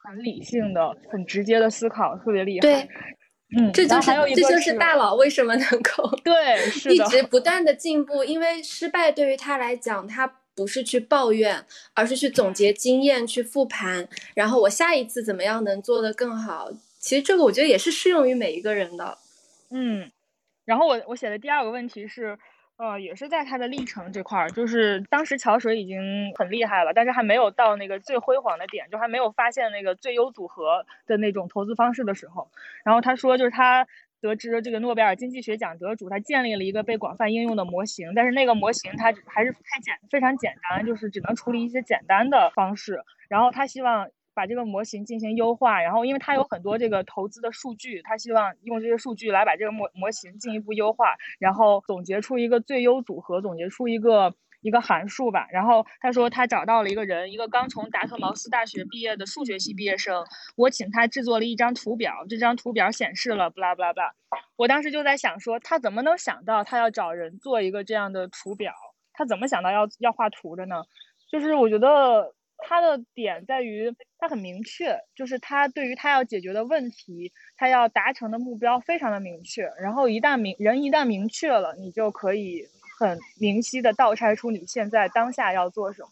[0.03, 2.61] 很理性的、很直接的思考，特别厉害。
[2.61, 2.89] 对。
[3.57, 16.69] 嗯，这就是这就是大佬为什么能够 对一直不断的进步，因为失败对于他来讲，他不是去抱怨，而是去总结经验，去复盘，然后我下一次怎么样能做得更好。
[16.99, 19.17] 其实这个我觉得也是适用于每一个人的。
[19.71, 20.11] 嗯，
[20.69, 22.37] 然后我我写的第二个问题是。
[22.81, 25.99] 呃，也是在他的历程这块儿，就是当时桥水已经
[26.37, 32.49] 很厉害了，但是还没有到那个最辉煌的点，就还没有发现那个最优组合的那种投资方式的时候。
[32.85, 33.85] 然后他说，就是他
[34.21, 43.03] 得知这个诺贝尔经济学奖得主，他建立了一个被广泛应用的模型，但是那个模型它还是太简非常简单，就是只能处理一些简单的方式。
[43.27, 44.09] 然后他希望。
[44.39, 55.49] 把这个模型进行优化，然后因为它有很多这个投资的数据，他希望用这些数据来把这个模模型进一步优化，然后总结出一个最优组合，总结出一个一个函数吧。
[55.51, 60.23] 然后他说他找到了一个人，一个刚从达特茅斯大学毕业的数学系毕业生，
[60.55, 64.13] 我请他制作了一张图表，这张图表显示了，不啦不啦不啦。
[64.55, 68.73] 我当时就在想说，他怎么能想到他要找人做一个这样的图表？
[69.11, 70.85] 他怎么想到要要画图的呢？
[71.29, 72.33] 就是我觉得。
[72.61, 79.63] 他的点在于，他很明确，就是他对于他要解决的问题，他要达成的目标非常的明确。
[79.79, 82.63] 然后一旦明人一旦明确了，你就可以
[82.99, 86.09] 很明晰的倒拆出你现在当下要做什么。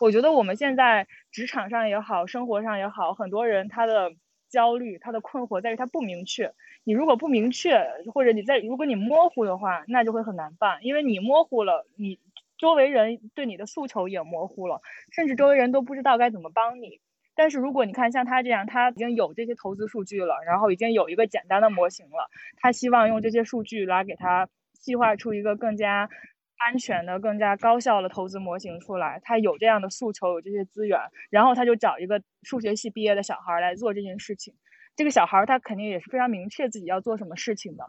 [0.00, 4.12] 我觉得我们现在职场上也好，生活上也好，很多人他的
[4.50, 6.52] 焦虑、他的困惑在于他不明确。
[6.84, 7.82] 你如果不明确，
[8.12, 12.18] 或者你在如果你模糊的话，那就会很难办，因为你模糊了，你。
[12.58, 14.80] 周围人对你的诉求也模糊了，
[15.12, 17.00] 甚至周围人都不知道该怎么帮你。
[17.34, 24.48] 但是如果你看像他这样，他已经有这些投资数据了，然后已经有一个简单的模型了，他希望用这些数据来给他
[24.80, 26.08] 计划出一个更加
[26.56, 29.20] 安全的、更加高效的投资模型出来。
[29.22, 30.98] 他有这样的诉求，有这些资源，
[31.28, 34.54] 然后他就找一个数学系毕业的小孩来做这件事情。
[34.96, 37.84] 这个小孩他肯定也是非常明确自己要做什么事情的，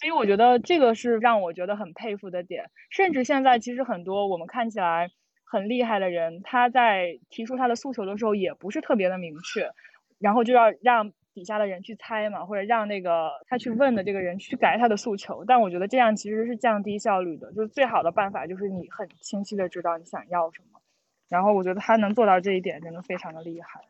[0.00, 2.70] 所以我觉得这个是让我觉得很佩服的点。
[2.90, 5.10] 甚至现在其实很多我们看起来
[5.44, 9.70] 很厉害的人，他在提出他的诉求的时候也不是特别的明确，
[10.18, 11.12] 然后就要让。
[11.32, 17.52] 底下的人去猜嘛，或者让那个他去问的这个人去改他的诉求，但我觉得这样其实是降低效率的。
[17.52, 20.80] 就是最好的办法就是你很清晰的知道你想要什么，
[21.28, 23.80] 然后我觉得他能做到这一点，真的非常的厉害。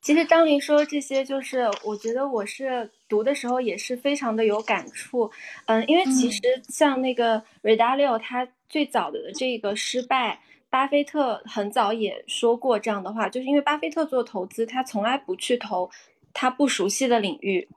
[0.00, 5.30] 其实张琳说这些，就是我觉得我是读的时候也是非常的有感触。
[5.66, 15.90] 嗯，因为其实像那个 e a l i o 他最早的这个失败，巴菲特很早也说过这样的话，就是因为巴菲特做投资，他从来不去投。
[16.32, 17.68] 他不熟悉的领域，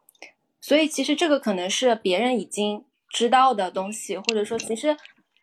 [0.61, 4.95] 所以其实这个可能是别人已经知道的东西，或者说其实，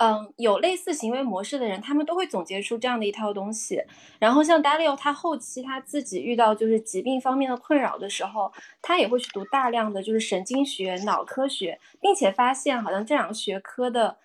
[0.03, 3.83] 嗯，有类似行为模式的人，他们都会总结出这样的一套东西。
[4.19, 14.17] 然后像 Dalio，他后期他自己遇到就是疾病方面的困扰的时候，他也会去读大量的就是神经学、脑科学，并且发现好像这两个学科的。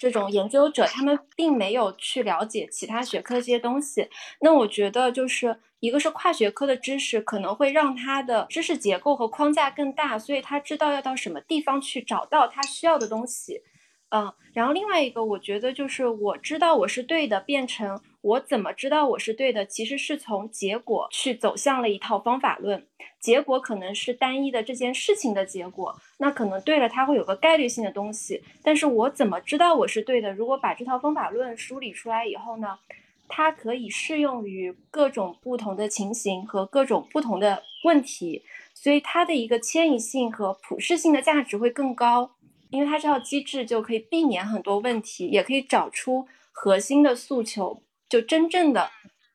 [0.00, 4.08] 这种研究者，他们并没有去了解其他学科这些东西。
[4.40, 13.62] 那我觉得，就是一个是跨学科的知识，可能会让他的知识结构和框架更大，所以他知道要到什么地方去找到他需要的东西。
[14.14, 22.86] 嗯，然后另外一个，我觉得就是我知道我是对的，变成我怎么知道我是对的，其实是从结果去走向了一套方法论。
[23.18, 28.42] 结果可能是单一的这件事情的结果，那可能对了，它会有个概率性的东西。
[28.62, 30.30] 但是我怎么知道我是对的？
[30.34, 32.78] 如果把这套方法论梳理出来以后呢，
[33.28, 38.42] 它可以适用于各种不同的情形和各种不同的问题，
[38.74, 42.32] 所以它的一个迁移性和普适性的价值会更高。
[42.72, 48.90] 因为它这套机制就可以避免很多问题，也可以找出核心的诉求，就真正的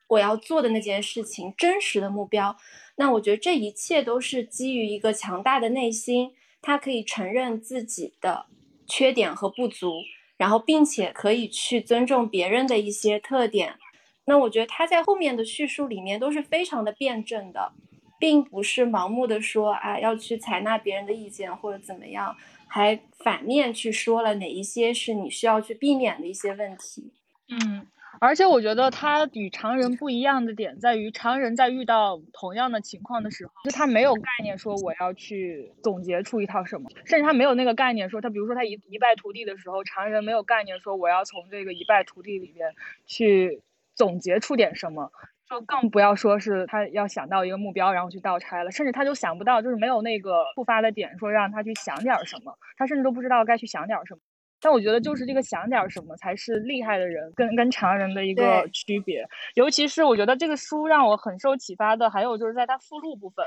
[0.08, 2.56] 我要做的那件事情，真实的目标。
[2.96, 8.46] 那我觉得这一切都是基于一个强大的内心，他可以承认自己的
[8.88, 10.02] 缺点和不足，
[10.36, 13.76] 然后并且可以去尊重别人的一些特点。
[14.24, 17.72] 那我觉得他在后面的叙述里面都是非常的辩证的，
[18.18, 22.36] 并不是盲目的说啊要去采纳别人的意见或者怎么样。
[22.68, 27.12] 还反面去说了哪一些是你需要去避免的一些问题。
[27.48, 27.86] 嗯，
[28.20, 42.74] 而且我觉得他与常人不一样的点在于，常人在遇到同样的情况的时候，就他没有概念说我要去总结出一套什么，甚至他没有那个概念说他，比如说他一一败涂地的时候，常人没有概念说我要从这个一败涂地里边
[43.06, 43.62] 去
[43.94, 45.10] 总结出点什么。
[45.48, 54.20] 就更不要说是他要想到一个目标，然后去倒拆了，甚至他就想不到，就是没有那个触发的点，说让他去想点什么，他甚至都不知道该去想点什么。
[54.60, 59.24] 但我觉得，就是这个想点什么才是厉害的人跟跟常人的一个区别。
[59.54, 63.46] 尤其是我觉得这个书让我很受启发的，还有就是在它附录部分。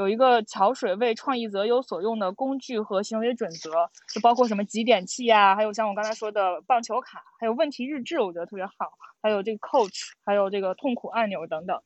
[0.00, 3.70] 有一个桥水为创意择优所用的工具和行为准则，
[4.14, 8.72] 就包括什么几点器啊，还有像我刚才说的棒球卡，还有问题日志，我觉得特别好，
[9.20, 11.78] 还有这个 coach，还有这个痛苦按钮等等。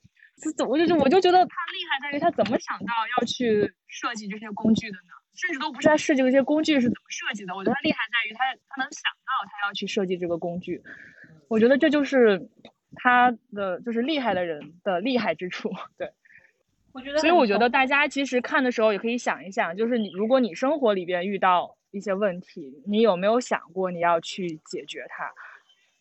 [0.56, 5.10] 就我就我就觉得他厉害在于他怎么想到要去设计这些工具的呢？
[5.34, 10.80] 甚至都不是他设计这些工具是怎么设计的，我觉得他厉害在于他他能想到他要去设计这个工具。
[11.48, 12.48] 我觉得这就是
[12.94, 16.12] 他的就是厉害的人的厉害之处， 对。
[17.20, 25.32] 所以我觉得大家其实看的时候也可以想一想，就是你如果你生活里边遇到一些问题，你有没有想过你要去解决它？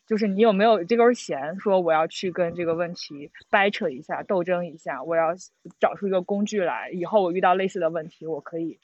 [0.05, 5.33] 就是你有没有这根弦，说我要去跟这个问题掰扯一下、斗争一下，我要
[5.79, 8.77] 找出一个工具来，以后我遇到类似的问题，我可以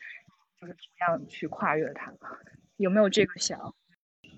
[0.59, 2.11] 就是怎么样去跨越它？
[2.77, 3.59] 有没有这个想？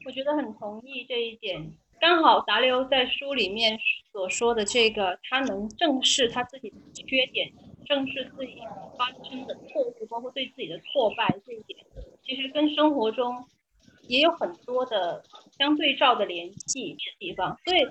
[0.06, 1.72] 我觉得很同意这一点。
[2.02, 3.78] 刚好达利欧在书里面
[4.12, 7.48] 所说的这个，他能正视他自己的缺点，
[7.86, 8.58] 正视自己
[8.98, 11.80] 发生的错误，包括对自己的挫败这一点，
[12.26, 13.46] 其实跟生活中
[14.08, 15.24] 也有很多的
[15.60, 17.56] 相对照的联系的地方。
[17.64, 17.86] 所以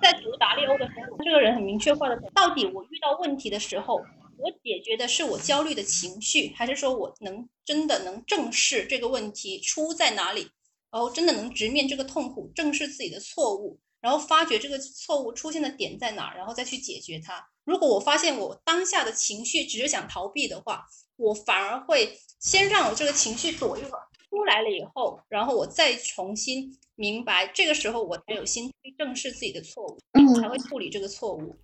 [0.00, 3.96] 在读达利欧的时候，这个人很明确化的，到底我遇到问题的时候，
[4.38, 10.48] 我解决的是我焦虑的情绪，还是说我能真的能正视这个问题出在哪里？
[10.90, 17.48] 然后真的能直面这个痛苦，正视自己的错误，然后发觉这个错误出现的点在哪，然后再去解决它。
[17.64, 20.84] 如果我发现我当下的情绪只是想逃避的话，
[21.16, 29.98] 我反而会先让我这个情绪躲一会儿，出来了以后，然后我再重新明白，这个时候我才有心去正视自己的错误，
[30.40, 31.56] 才会处理这个错误。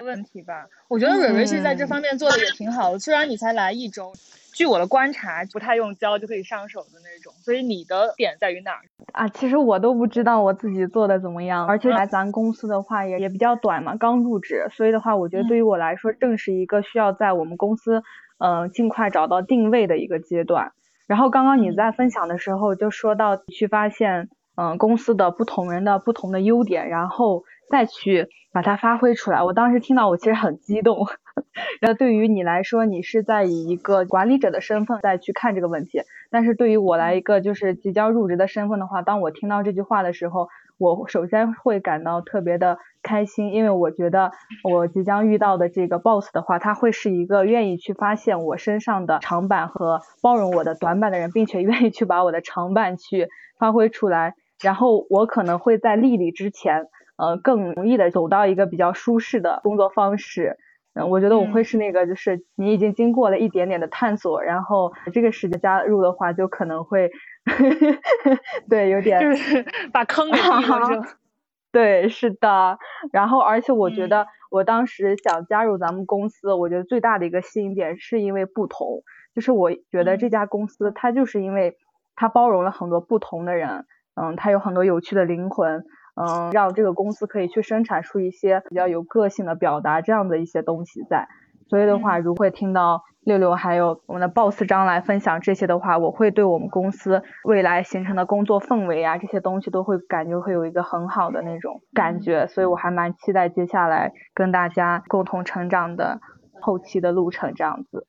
[0.00, 0.66] 问题吧。
[0.88, 4.12] 我觉得蕊蕊其实在这方面做的也挺好的，虽然你才来一周。
[4.54, 8.80] 据我的观察，不太用教就可以上手的那种，所以你的点在于哪儿
[9.12, 9.26] 啊？
[9.28, 18.02] 其实我都不知道我自己做的怎么样，而且来咱公司的话也也比较短嘛，刚入职，所以的话，我觉得对于我来说，正是一个需要在我们公司，
[18.36, 20.72] 嗯，尽快找到定位的一个阶段。
[21.06, 29.42] 然后刚刚你在分享的时候就说到去发现，嗯，公司的不同人的不同的优点，然后再去把它发挥出来。
[29.42, 31.06] 我当时听到我其实很激动。
[31.80, 40.48] 那对于你来说，你是在以一个管理者的身份再去看这个问题，但是对于我来一个就是即将入职的身份的话，当我听到这句话的时候，
[40.78, 44.32] 我首先会感到特别的开心，因为我觉得
[44.62, 53.28] 我即将遇到的这个 boss 的话，他会是一个愿意去发现我身上的长板和包容我的短板的人，并且愿意去把我的长板去
[53.58, 56.86] 发挥出来，然后我可能会在立立之前，
[57.16, 60.56] 呃，更容易的走到一个比较舒适的工作方式。
[60.94, 67.10] 嗯，我觉得我会是那个，就是你已经经过了一点点的探索，然后这个时间加入的话，就可能会，
[68.68, 71.06] 对，有点就是 把坑给填上。
[71.72, 72.78] 对，是的。
[73.10, 79.02] 然后，而且我觉得我当时想加入咱们公司，我觉得最大的一个吸引点是因为不同，
[79.34, 81.78] 就是我觉得这家公司它就是因为
[82.14, 85.84] 它包容了很多不同的人，嗯，它有很多有趣的灵魂。
[86.14, 91.26] 嗯，让这个公司可以去生产出一些比较有个性的表达这样的一些东西在。
[91.68, 102.46] 所以的话，如果听到六六还有我们的 boss 张来分享这些的话，我会对我们公司未来形成的工作氛围啊这些东西都会感觉会有一个很好的那种感觉。
[102.46, 106.20] 所以我还蛮期待接下来跟大家共同成长的
[106.60, 108.06] 后期的路程这样子。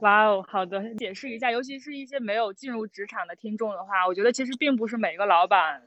[0.00, 5.82] 哇哦，好的，解释一下，尤其是一些没有进入职场的听众的话，我觉得其实并不是每个老板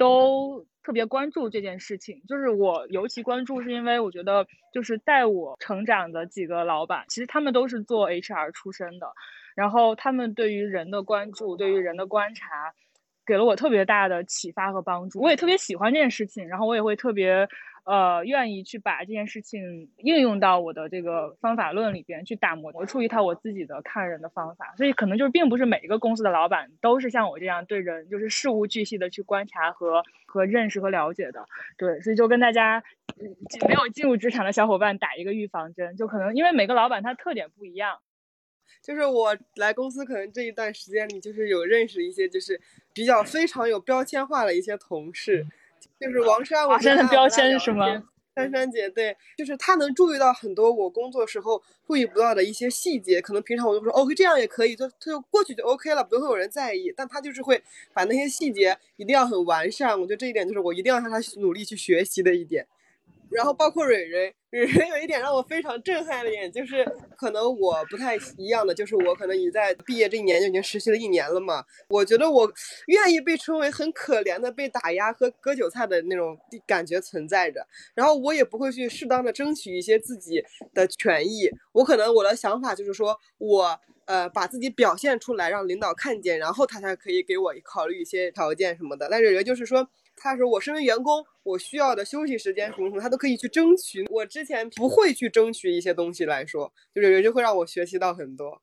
[0.00, 0.64] 都。
[0.82, 9.12] 特别关注这件事情，就是我尤其关注，是因为我觉得就是带我成长的几个老板，其实他们都是做 HR 出身的，
[9.54, 12.72] 然后他们对于人的关注，对于人的观察，
[13.30, 15.20] 给了我特别大的启发和帮助。
[15.20, 17.48] 我也特别喜欢这件事情，然后我也会特别。
[17.84, 31.46] 呃，愿意去把这件事情应用到我的这个方法论里边去打磨出一套我自己的看人的方法，所以可能就是并不是每一个公司的老板都是像我这样对人就是事无巨细的去观察和和认识和了解的。
[31.78, 32.84] 对，所以就跟大家
[33.66, 37.98] 没有进入职场的小伙伴打一个预防针，就可能因为每个老板他特点不一样。
[38.82, 42.60] 就是我来公司可能这一段时间里，就是有认识一些就是
[42.92, 45.46] 比较非常有标签化的一些同事。
[45.98, 48.02] 就是王珊，王珊的标签是什么？
[48.34, 56.92] 珊珊姐，对，就是她能注意到很多我工作时候注意不到的一些细节，可能平常我就说 OK，这样也可以，就她就过去就 OK 了，不会有人在意。
[56.96, 57.62] 但她就是会
[57.92, 62.66] 把那些细节一定要很完善，我觉得这一点就是我一定要向她努力去学习的一点。
[63.30, 66.84] 然后包括蕊蕊，蕊蕊有一点让我非常震撼的点，就是
[67.16, 71.64] 可能我不太一样的，就是我可能已在毕业这一年就已经实习了一年了嘛。
[71.88, 72.52] 我觉得我
[72.86, 77.64] 愿意被称为很可怜的被打压和割韭菜的那种感觉存在着。
[77.94, 80.42] 然后我也不会去适当的争取一些自己
[80.74, 81.48] 的权益。
[81.72, 89.08] 我可能我的想法就是说我呃把自己表现出来，让领导看见，然后他才可以给我考虑一些条件什么的。
[89.08, 89.88] 但是人就是说。
[90.22, 94.06] 他说：“我身为员工，我需要的休息时间什么什么，他都可以去争取。
[94.10, 98.60] 我之前不会去争取一些东西来说，就是人就会让我学习到很多。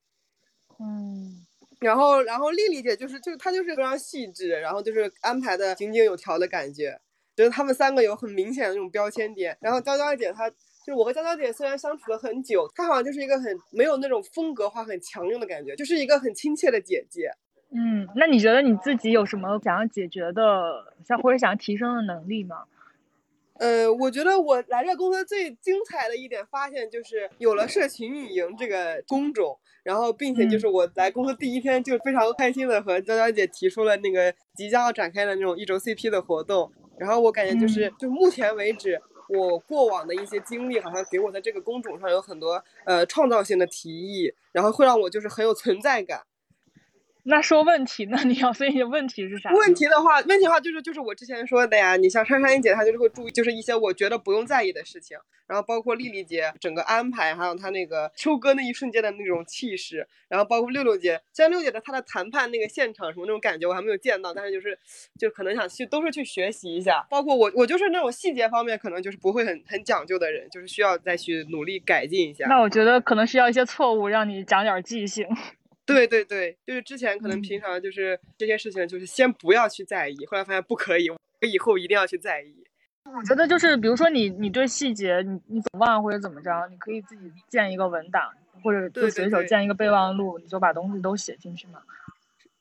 [0.79, 1.45] 嗯，
[1.79, 6.99] 然后，然后丽丽姐就是，就是她就是非常细致，然后就是安排的井井有条的感觉。
[7.35, 9.57] 觉得他们三个有很明显的那种标签点。
[9.59, 10.55] 然后娇娇姐她就
[10.85, 17.31] 是我和娇娇姐虽然相处了很久，她好像就是一个很没有那种风格化很强硬的感觉，就是一个很亲切的姐姐。”
[17.69, 22.63] 嗯，那你觉得你自己有什么想要解决的，像或者想要提升的能力吗？
[23.59, 46.21] 呃，我觉得我来这公司最精彩的一点发现就是有了社群运营这个工种，然后并且就是我来公司第一天就非常开心的和娇娇姐提出了那个即将要展开的那种一周 CP 的活动，然后我感觉就是就目前为止我过往的一些经历，好像给我在这个工种上有很多呃创造性的提议，然后会让我就是很有存在感。
[47.29, 48.17] 那说问题呢？
[48.25, 49.51] 你要分析问题是啥？
[49.51, 51.97] 问题的话，问题的话就是就是我之前说的呀。
[51.97, 55.17] 你像珊珊姐，她就是会注意，就是一些我觉得不用在意的事情。
[55.45, 60.07] 然后包括丽丽姐整个安排，还有她那个秋歌那一瞬间的那种气势。
[60.29, 64.77] 然后包括六六姐，虽然六姐的她的谈判那个现场什么那种感觉我还没有见到，但是就是
[65.19, 67.05] 就可能想去都是去学习一下。
[67.09, 72.47] 包括我，我就是那种细节方面可能就是不会很很讲究的人，就是需要再去努力改进一下。
[72.47, 75.27] 那我觉得可能需要一些错误让你长点记性。
[75.87, 82.53] 对对对，就是之前可能平常就是这些事情，就是先不要去在意，后来发现不可以，我以后一定要去在意。
[83.05, 91.81] 我觉得就是，比如说你你对细节你你总忘或者怎么着，你可以自己建一个文档，或者就随手建一个备忘录，你就把东西都写进去嘛。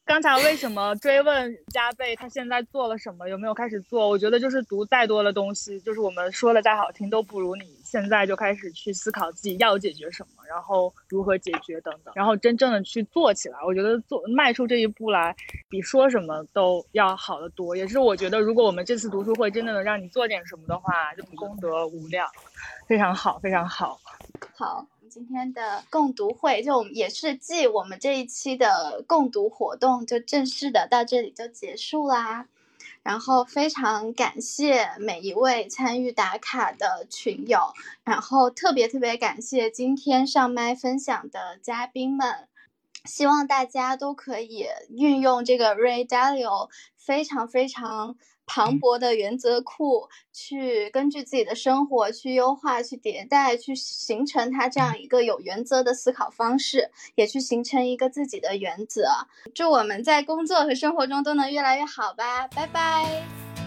[0.07, 4.09] 刚才为什么追问加倍他现在做了什么，有没有开始做？
[4.09, 13.59] 我觉得就是读再多的东西，就是我们说的再好听，都不如你现在就开始去思考自己要解决什么，然后如何解决等等，然后真正的去做起来。
[13.67, 15.35] 我觉得做迈出这一步来，
[15.69, 17.75] 比说什么都要好得多。
[17.77, 22.29] 也是我觉得，如果我们这次读书会真的能让你做点什么的话，就功德无量，
[22.87, 23.99] 非常好，非常好。
[24.55, 24.87] 好。
[25.09, 32.49] 今天的共读会就也是继我们这一期的共读活动就正式的到这里就结束啦。
[33.03, 42.49] 然后非常感谢每一位参与打卡的群友，然后特别特别感谢今天上麦分享的嘉宾们。
[43.05, 48.17] 希望大家都可以运用这个 Ray Dalio 非常非常。
[48.47, 59.09] 磅礴的原则库，去根据自己的生活去优化、去迭代、去形成他这样一个有原则的思考方式，也去形成一个自己的原则。
[59.55, 62.47] 祝我们在工作和生活中都能越来越好吧！
[62.49, 63.66] 拜拜。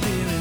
[0.00, 0.37] Spirit